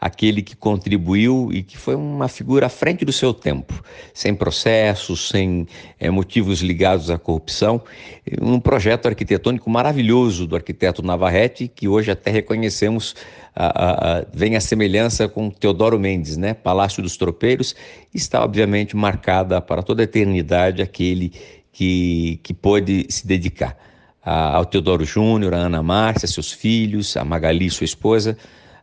aquele 0.06 0.40
que 0.42 0.56
contribuiu 0.56 1.50
e 1.52 1.62
que 1.62 1.76
foi 1.76 1.94
uma 1.94 2.28
figura 2.28 2.66
à 2.66 2.68
frente 2.68 3.04
do 3.04 3.12
seu 3.12 3.34
tempo, 3.34 3.82
sem 4.14 4.34
processos, 4.34 5.28
sem 5.28 5.66
é, 5.98 6.08
motivos 6.10 6.60
ligados 6.60 7.10
à 7.10 7.18
corrupção. 7.18 7.82
Um 8.40 8.58
projeto 8.58 9.06
arquitetônico 9.06 9.68
maravilhoso 9.68 10.46
do 10.46 10.56
arquiteto 10.56 11.02
Navarrete, 11.02 11.68
que 11.68 11.88
hoje 11.88 12.10
até 12.10 12.30
reconhecemos 12.30 13.14
a, 13.54 13.66
a, 13.66 14.18
a, 14.18 14.26
vem 14.32 14.56
a 14.56 14.60
semelhança 14.60 15.28
com 15.28 15.50
Teodoro 15.50 15.98
Mendes, 15.98 16.36
né? 16.36 16.54
Palácio 16.54 17.02
dos 17.02 17.16
Tropeiros, 17.16 17.74
está 18.14 18.42
obviamente 18.42 18.96
marcada 18.96 19.60
para 19.60 19.82
toda 19.82 20.02
a 20.02 20.04
eternidade 20.04 20.82
aquele 20.82 21.32
que, 21.72 22.40
que 22.42 22.54
pôde 22.54 23.06
se 23.08 23.26
dedicar 23.26 23.76
ao 24.22 24.64
Teodoro 24.64 25.04
Júnior, 25.04 25.54
a 25.54 25.58
Ana 25.58 25.82
Márcia, 25.84 26.26
seus 26.26 26.50
filhos, 26.50 27.16
a 27.16 27.24
Magali, 27.24 27.70
sua 27.70 27.84
esposa, 27.84 28.36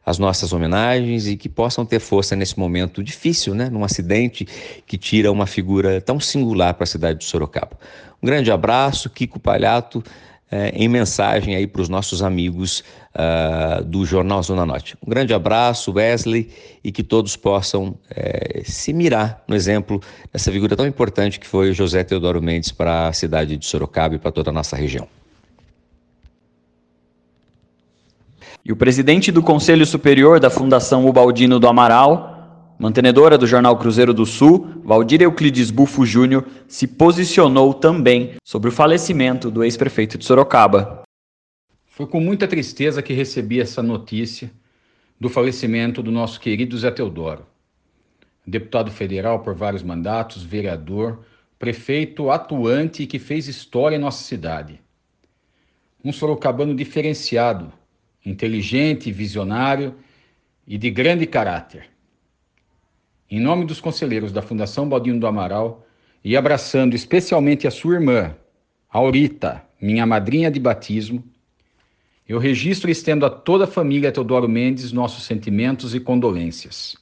as 0.05 0.19
nossas 0.19 0.51
homenagens 0.51 1.27
e 1.27 1.37
que 1.37 1.47
possam 1.47 1.85
ter 1.85 1.99
força 1.99 2.35
nesse 2.35 2.57
momento 2.59 3.03
difícil, 3.03 3.55
né? 3.55 3.69
num 3.69 3.83
acidente 3.83 4.45
que 4.85 4.97
tira 4.97 5.31
uma 5.31 5.47
figura 5.47 6.01
tão 6.01 6.19
singular 6.19 6.73
para 6.73 6.83
a 6.83 6.87
cidade 6.87 7.19
de 7.19 7.25
Sorocaba. 7.25 7.77
Um 8.21 8.25
grande 8.25 8.51
abraço, 8.51 9.09
Kiko 9.09 9.39
Palhato, 9.39 10.03
eh, 10.51 10.71
em 10.75 10.87
mensagem 10.87 11.55
aí 11.55 11.65
para 11.65 11.81
os 11.81 11.89
nossos 11.89 12.21
amigos 12.21 12.83
uh, 13.15 13.83
do 13.83 14.05
Jornal 14.05 14.43
Zona 14.43 14.65
Norte. 14.65 14.95
Um 15.05 15.09
grande 15.09 15.33
abraço, 15.33 15.93
Wesley, 15.93 16.49
e 16.83 16.91
que 16.91 17.01
todos 17.01 17.35
possam 17.35 17.95
eh, 18.11 18.61
se 18.63 18.93
mirar 18.93 19.43
no 19.47 19.55
exemplo 19.55 19.99
dessa 20.31 20.51
figura 20.51 20.75
tão 20.75 20.85
importante 20.85 21.39
que 21.39 21.47
foi 21.47 21.73
José 21.73 22.03
Teodoro 22.03 22.41
Mendes 22.41 22.71
para 22.71 23.07
a 23.07 23.13
cidade 23.13 23.57
de 23.57 23.65
Sorocaba 23.65 24.15
e 24.15 24.19
para 24.19 24.31
toda 24.31 24.51
a 24.51 24.53
nossa 24.53 24.75
região. 24.75 25.07
E 28.65 28.71
o 28.71 28.77
presidente 28.77 29.29
do 29.29 29.43
Conselho 29.43 29.85
Superior 29.85 30.39
da 30.39 30.49
Fundação 30.49 31.05
Ubaldino 31.05 31.59
do 31.59 31.67
Amaral, 31.67 32.75
mantenedora 32.79 33.37
do 33.37 33.45
jornal 33.45 33.77
Cruzeiro 33.77 34.13
do 34.13 34.25
Sul, 34.25 34.81
Valdir 34.85 35.21
Euclides 35.21 35.69
Bufo 35.69 36.05
Júnior, 36.05 36.47
se 36.65 36.87
posicionou 36.87 37.73
também 37.73 38.35
sobre 38.41 38.69
o 38.69 38.71
falecimento 38.71 39.51
do 39.51 39.65
ex-prefeito 39.65 40.17
de 40.17 40.23
Sorocaba. 40.23 41.03
Foi 41.85 42.07
com 42.07 42.21
muita 42.21 42.47
tristeza 42.47 43.01
que 43.01 43.11
recebi 43.11 43.59
essa 43.59 43.83
notícia 43.83 44.49
do 45.19 45.27
falecimento 45.27 46.01
do 46.01 46.09
nosso 46.09 46.39
querido 46.39 46.77
Zé 46.77 46.89
Teodoro. 46.89 47.45
Deputado 48.47 48.89
federal 48.89 49.41
por 49.41 49.53
vários 49.53 49.83
mandatos, 49.83 50.41
vereador, 50.41 51.25
prefeito 51.59 52.31
atuante 52.31 53.05
que 53.07 53.19
fez 53.19 53.49
história 53.49 53.97
em 53.97 53.99
nossa 53.99 54.23
cidade. 54.23 54.79
Um 56.03 56.13
sorocabano 56.13 56.73
diferenciado, 56.73 57.71
inteligente, 58.25 59.11
visionário 59.11 59.95
e 60.67 60.77
de 60.77 60.89
grande 60.89 61.25
caráter 61.25 61.93
em 63.35 63.39
nome 63.39 63.65
dos 63.65 63.81
conselheiros 63.81 64.31
da 64.31 64.43
Fundação 64.43 64.87
Baldino 64.87 65.19
do 65.19 65.25
Amaral 65.25 65.87
e 66.23 66.37
abraçando 66.37 66.93
especialmente 66.93 67.67
a 67.67 67.71
sua 67.71 67.95
irmã, 67.95 68.35
Aurita, 68.87 69.63
minha 69.81 70.05
madrinha 70.05 70.51
de 70.51 70.59
batismo, 70.59 71.23
eu 72.29 72.37
registro 72.37 72.89
e 72.89 72.91
estendo 72.91 73.25
a 73.25 73.31
toda 73.31 73.63
a 73.63 73.67
família 73.67 74.11
Teodoro 74.11 74.47
Mendes 74.47 74.91
nossos 74.91 75.23
sentimentos 75.23 75.95
e 75.95 75.99
condolências. 75.99 76.95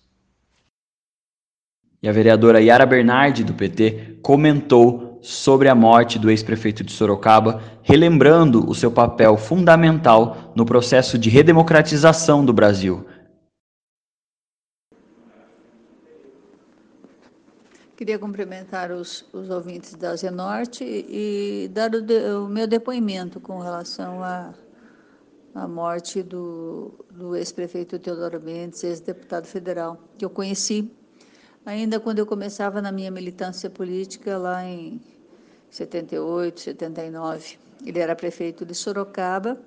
E 2.02 2.08
a 2.08 2.14
vereadora 2.14 2.62
Yara 2.62 2.86
Bernardi, 2.86 3.44
do 3.44 3.54
PT, 3.54 4.20
comentou 4.22 5.11
sobre 5.22 5.70
a 5.70 5.76
morte 5.76 6.18
do 6.18 6.30
ex-prefeito 6.30 6.84
de 6.84 6.92
Sorocaba, 6.92 7.62
relembrando 7.84 8.70
o 8.70 8.74
seu 8.74 8.92
papel 8.92 9.38
fundamental 9.38 10.52
no 10.56 10.66
processo 10.66 11.18
de 11.18 11.30
redemocratização 11.30 12.44
do 12.44 12.52
Brasil, 12.52 13.06
Queria 18.02 18.18
cumprimentar 18.18 18.90
os, 18.90 19.24
os 19.32 19.52
ouvintes 19.52 19.94
da 19.94 20.16
Zenorte 20.16 20.84
e 20.84 21.70
dar 21.72 21.94
o, 21.94 22.02
de, 22.02 22.32
o 22.34 22.48
meu 22.48 22.66
depoimento 22.66 23.40
com 23.40 23.60
relação 23.60 24.24
à, 24.24 24.56
à 25.54 25.68
morte 25.68 26.24
do, 26.24 27.06
do 27.12 27.36
ex-prefeito 27.36 28.00
Teodoro 28.00 28.42
Mendes, 28.42 28.84
ex-deputado 28.84 29.46
federal, 29.46 30.00
que 30.18 30.26
eu 30.26 30.32
conheci 30.32 30.92
ainda 31.66 32.00
quando 32.00 32.20
eu 32.20 32.26
começava 32.26 32.82
na 32.82 32.92
minha 32.92 33.12
militância 33.12 33.70
política 33.70 34.38
lá 34.38 34.64
em 34.66 35.02
78, 35.70 36.60
79. 36.60 37.58
Ele 37.86 38.00
era 38.00 38.16
prefeito 38.16 38.66
de 38.66 38.76
Sorocaba. 38.76 39.60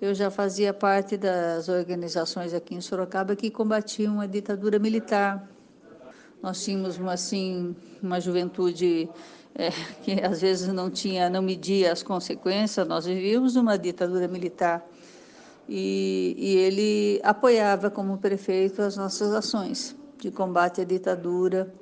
Eu 0.00 0.14
já 0.14 0.30
fazia 0.30 0.74
parte 0.74 1.16
das 1.16 1.68
organizações 1.68 2.52
aqui 2.52 2.74
em 2.74 2.80
Sorocaba 2.80 3.34
que 3.34 3.50
combatiam 3.50 4.20
a 4.20 4.26
ditadura 4.26 4.78
militar 4.78 5.48
nós 6.42 6.62
tínhamos 6.62 7.00
assim 7.00 7.74
uma 8.02 8.20
juventude 8.20 9.08
é, 9.54 9.70
que 10.02 10.20
às 10.22 10.40
vezes 10.40 10.68
não 10.68 10.90
tinha, 10.90 11.28
não 11.28 11.42
media 11.42 11.92
as 11.92 12.02
consequências. 12.02 12.86
Nós 12.86 13.06
vivíamos 13.06 13.54
numa 13.54 13.76
ditadura 13.76 14.28
militar 14.28 14.86
e, 15.68 16.36
e 16.38 16.56
ele 16.56 17.20
apoiava 17.24 17.90
como 17.90 18.18
prefeito 18.18 18.82
as 18.82 18.96
nossas 18.96 19.32
ações 19.32 19.96
de 20.26 20.30
combate 20.30 20.80
à 20.80 20.84
ditadura 20.84 21.72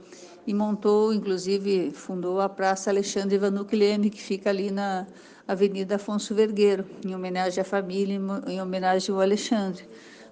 e 0.46 0.52
montou, 0.52 1.12
inclusive, 1.12 1.90
fundou 1.92 2.40
a 2.40 2.48
Praça 2.48 2.90
Alexandre 2.90 3.38
Vanuc 3.38 3.74
Leme, 3.74 4.10
que 4.10 4.20
fica 4.20 4.50
ali 4.50 4.70
na 4.70 5.06
Avenida 5.48 5.96
Afonso 5.96 6.34
Vergueiro, 6.34 6.84
em 7.04 7.14
homenagem 7.14 7.60
à 7.60 7.64
família, 7.64 8.20
em 8.46 8.60
homenagem 8.60 9.14
ao 9.14 9.20
Alexandre 9.20 9.84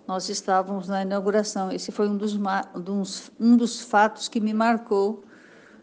nós 0.06 0.28
estávamos 0.28 0.88
na 0.88 1.02
inauguração. 1.02 1.70
Esse 1.70 1.92
foi 1.92 2.08
um 2.08 2.16
dos, 2.16 2.36
um 3.38 3.56
dos 3.56 3.80
fatos 3.80 4.28
que 4.28 4.40
me 4.40 4.52
marcou 4.52 5.22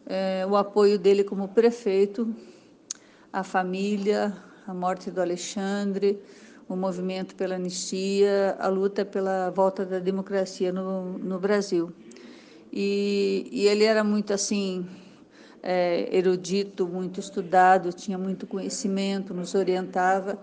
é, 0.06 0.46
o 0.46 0.56
apoio 0.58 1.00
dele 1.00 1.24
como 1.24 1.48
prefeito, 1.48 2.34
a 3.32 3.44
família, 3.44 4.36
a 4.68 4.74
morte 4.74 5.10
do 5.10 5.22
Alexandre, 5.22 6.22
o 6.68 6.76
movimento 6.76 7.34
pela 7.36 7.56
anistia, 7.56 8.58
a 8.60 8.68
luta 8.68 9.06
pela 9.06 9.50
volta 9.52 9.86
da 9.86 10.00
democracia 10.00 10.72
no, 10.72 11.18
no 11.18 11.40
Brasil. 11.40 11.92
E, 12.72 13.48
e 13.52 13.68
ele 13.68 13.84
era 13.84 14.04
muito 14.04 14.34
assim 14.34 14.86
é, 15.62 16.16
erudito, 16.16 16.88
muito 16.88 17.20
estudado, 17.20 17.92
tinha 17.92 18.18
muito 18.18 18.48
conhecimento, 18.48 19.34
nos 19.34 19.56
orientava. 19.56 20.38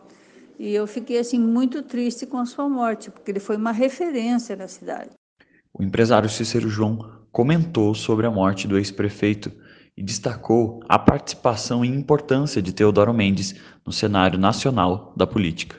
E 0.59 0.75
eu 0.75 0.87
fiquei 0.87 1.19
assim 1.19 1.39
muito 1.39 1.83
triste 1.83 2.27
com 2.27 2.39
a 2.39 2.47
sua 2.47 2.69
morte, 2.69 3.11
porque 3.11 3.31
ele 3.31 3.41
foi 3.41 3.57
uma 3.57 3.73
referência 3.73 4.57
na 4.57 4.69
cidade. 4.69 5.11
O 5.73 5.83
empresário 5.83 6.29
Cícero 6.29 6.69
João 6.69 7.27
comentou 7.31 7.95
sobre 7.95 8.27
a 8.27 8.31
morte 8.31 8.67
do 8.67 8.79
ex-prefeito 8.79 9.53
e 9.97 10.03
destacou 10.03 10.81
a 10.89 10.99
participação 10.99 11.85
e 11.85 11.89
importância 11.89 12.63
de 12.63 12.73
Teodoro 12.73 13.13
Mendes 13.13 13.55
no 13.85 13.93
cenário 13.93 14.39
nacional 14.39 15.13
da 15.17 15.27
política. 15.27 15.77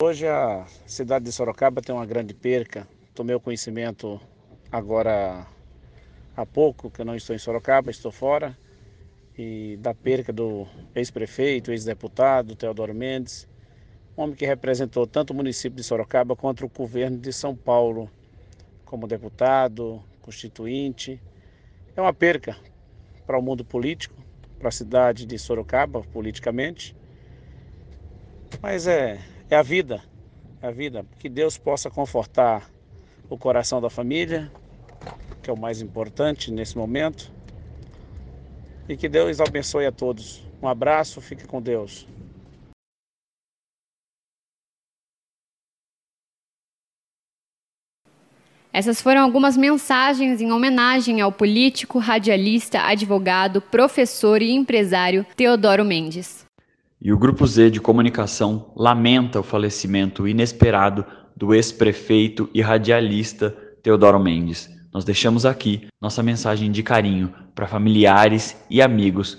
Hoje 0.00 0.26
a 0.26 0.64
cidade 0.86 1.24
de 1.24 1.32
Sorocaba 1.32 1.82
tem 1.82 1.94
uma 1.94 2.06
grande 2.06 2.32
perca. 2.32 2.86
Tomei 3.14 3.34
o 3.34 3.40
conhecimento 3.40 4.20
agora 4.70 5.46
há 6.36 6.46
pouco, 6.46 6.90
que 6.90 7.00
eu 7.00 7.04
não 7.04 7.16
estou 7.16 7.34
em 7.34 7.38
Sorocaba, 7.38 7.90
estou 7.90 8.12
fora 8.12 8.56
e 9.36 9.76
da 9.80 9.94
perca 9.94 10.32
do 10.32 10.66
ex-prefeito, 10.94 11.70
ex-deputado 11.70 12.56
Teodoro 12.56 12.92
Mendes, 12.92 13.48
homem 14.16 14.34
que 14.34 14.44
representou 14.44 15.06
tanto 15.06 15.30
o 15.30 15.36
município 15.36 15.76
de 15.76 15.84
Sorocaba 15.84 16.34
quanto 16.34 16.64
o 16.64 16.68
governo 16.68 17.18
de 17.18 17.32
São 17.32 17.54
Paulo, 17.54 18.10
como 18.84 19.06
deputado, 19.06 20.02
constituinte. 20.20 21.20
É 21.94 22.00
uma 22.00 22.12
perca 22.12 22.56
para 23.24 23.38
o 23.38 23.42
mundo 23.42 23.64
político, 23.64 24.16
para 24.58 24.68
a 24.68 24.72
cidade 24.72 25.24
de 25.24 25.38
Sorocaba, 25.38 26.02
politicamente. 26.12 26.96
Mas 28.60 28.88
é, 28.88 29.20
é 29.48 29.54
a 29.54 29.62
vida, 29.62 30.02
é 30.60 30.66
a 30.66 30.70
vida. 30.72 31.06
Que 31.18 31.28
Deus 31.28 31.56
possa 31.56 31.88
confortar 31.88 32.68
o 33.28 33.36
coração 33.36 33.80
da 33.80 33.90
família, 33.90 34.50
que 35.42 35.50
é 35.50 35.52
o 35.52 35.58
mais 35.58 35.80
importante 35.80 36.50
nesse 36.50 36.76
momento. 36.76 37.30
E 38.88 38.96
que 38.96 39.08
Deus 39.08 39.40
abençoe 39.40 39.86
a 39.86 39.92
todos. 39.92 40.42
Um 40.62 40.68
abraço, 40.68 41.20
fique 41.20 41.46
com 41.46 41.60
Deus. 41.60 42.06
Essas 48.72 49.00
foram 49.02 49.22
algumas 49.22 49.56
mensagens 49.56 50.40
em 50.40 50.52
homenagem 50.52 51.20
ao 51.20 51.32
político, 51.32 51.98
radialista, 51.98 52.82
advogado, 52.82 53.60
professor 53.60 54.40
e 54.40 54.52
empresário 54.52 55.26
Teodoro 55.34 55.84
Mendes. 55.84 56.46
E 57.00 57.12
o 57.12 57.18
Grupo 57.18 57.46
Z 57.46 57.70
de 57.70 57.80
Comunicação 57.80 58.72
lamenta 58.76 59.40
o 59.40 59.42
falecimento 59.42 60.28
inesperado 60.28 61.04
do 61.38 61.54
ex-prefeito 61.54 62.50
e 62.52 62.60
radialista 62.60 63.50
Teodoro 63.80 64.18
Mendes. 64.18 64.68
Nós 64.92 65.04
deixamos 65.04 65.46
aqui 65.46 65.86
nossa 66.00 66.20
mensagem 66.20 66.72
de 66.72 66.82
carinho 66.82 67.32
para 67.54 67.68
familiares 67.68 68.56
e 68.68 68.82
amigos 68.82 69.38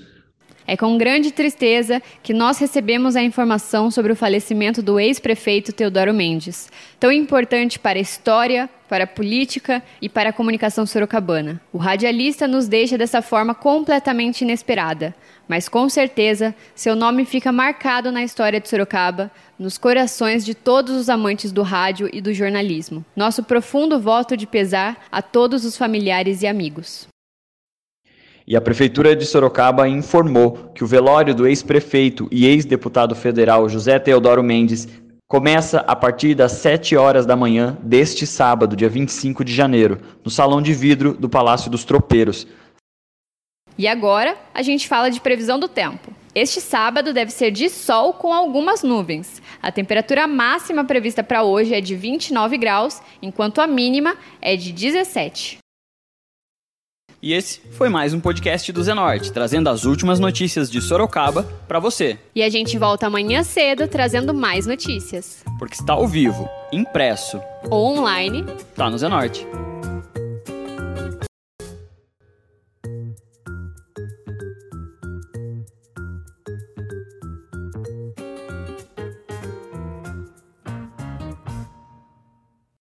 é 0.70 0.78
com 0.78 1.00
grande 1.00 1.32
tristeza 1.32 2.00
que 2.22 2.32
nós 2.32 2.60
recebemos 2.60 3.16
a 3.16 3.24
informação 3.24 3.90
sobre 3.90 4.12
o 4.12 4.16
falecimento 4.16 4.84
do 4.84 5.00
ex-prefeito 5.00 5.74
Teodoro 5.74 6.14
Mendes, 6.14 6.70
tão 7.00 7.12
importante 7.12 7.80
para 7.80 7.98
a 7.98 8.02
história, 8.02 8.70
para 8.88 9.06
a 9.06 9.08
política 9.08 9.82
e 10.00 10.08
para 10.08 10.30
a 10.30 10.34
comunicação 10.34 10.86
sorocabana. 10.86 11.60
O 11.74 11.80
radialista 11.80 12.48
nos 12.48 12.68
deixa 12.68 13.00
dessa 13.00 13.20
forma 13.20 13.56
completamente 13.56 14.42
inesperada, 14.42 15.16
mas 15.50 15.68
com 15.68 15.90
certeza 15.90 16.54
seu 16.76 16.96
nome 16.96 17.26
fica 17.26 17.52
marcado 17.52 18.12
na 18.12 18.24
história 18.24 18.62
de 18.62 18.70
Sorocaba, 18.70 19.32
nos 19.58 19.80
corações 19.80 20.46
de 20.46 20.54
todos 20.54 20.96
os 20.96 21.10
amantes 21.10 21.52
do 21.52 21.64
rádio 21.64 22.08
e 22.14 22.22
do 22.22 22.32
jornalismo. 22.34 23.04
Nosso 23.16 23.44
profundo 23.44 24.00
voto 24.00 24.38
de 24.38 24.46
pesar 24.46 25.06
a 25.12 25.24
todos 25.24 25.66
os 25.66 25.76
familiares 25.76 26.44
e 26.44 26.48
amigos. 26.48 27.08
E 28.48 28.56
a 28.56 28.62
Prefeitura 28.62 29.16
de 29.16 29.26
Sorocaba 29.26 29.88
informou 29.88 30.72
que 30.74 30.84
o 30.84 30.88
velório 30.88 31.36
do 31.36 31.48
ex-prefeito 31.48 32.28
e 32.32 32.46
ex-deputado 32.46 33.16
federal 33.16 33.68
José 33.68 34.00
Teodoro 34.00 34.44
Mendes 34.44 34.88
começa 35.28 35.82
a 35.82 35.96
partir 35.96 36.34
das 36.34 36.54
7 36.54 36.96
horas 36.96 37.24
da 37.24 37.36
manhã 37.36 37.78
deste 37.84 38.26
sábado, 38.26 38.76
dia 38.76 38.90
25 38.90 39.46
de 39.46 39.54
janeiro, 39.54 40.00
no 40.26 40.32
Salão 40.32 40.60
de 40.60 40.74
Vidro 40.74 41.14
do 41.14 41.30
Palácio 41.30 41.70
dos 41.70 41.84
Tropeiros. 41.84 42.48
E 43.80 43.88
agora 43.88 44.36
a 44.54 44.62
gente 44.62 44.90
fala 44.90 45.10
de 45.10 45.22
previsão 45.22 45.58
do 45.58 45.70
tempo. 45.70 46.14
Este 46.36 46.60
sábado 46.60 47.14
deve 47.14 47.32
ser 47.32 47.50
de 47.50 47.70
sol 47.70 48.12
com 48.12 48.34
algumas 48.34 48.84
nuvens. 48.84 49.42
A 49.62 49.72
temperatura 49.72 50.28
máxima 50.28 50.84
prevista 50.84 51.24
para 51.24 51.44
hoje 51.44 51.74
é 51.74 51.80
de 51.80 51.96
29 51.96 52.58
graus, 52.58 53.02
enquanto 53.22 53.62
a 53.62 53.68
mínima 53.68 54.18
é 54.42 54.58
de 54.58 54.74
17. 54.74 55.60
E 57.22 57.34
esse 57.34 57.62
foi 57.72 57.88
mais 57.88 58.14
um 58.14 58.20
podcast 58.20 58.70
do 58.74 58.84
Zenorte, 58.84 59.32
trazendo 59.32 59.70
as 59.70 59.86
últimas 59.86 60.20
notícias 60.20 60.70
de 60.70 60.82
Sorocaba 60.82 61.44
para 61.66 61.80
você. 61.80 62.20
E 62.36 62.44
a 62.44 62.50
gente 62.50 62.78
volta 62.78 63.08
amanhã 63.08 63.44
cedo 63.44 63.88
trazendo 63.88 64.34
mais 64.34 64.66
notícias. 64.66 65.42
Porque 65.58 65.76
está 65.76 65.94
ao 65.94 66.08
vivo, 66.08 66.50
impresso 66.72 67.42
ou 67.70 67.98
online, 67.98 68.46
tá 68.76 68.90
no 68.90 68.98
Zenorte. 68.98 69.48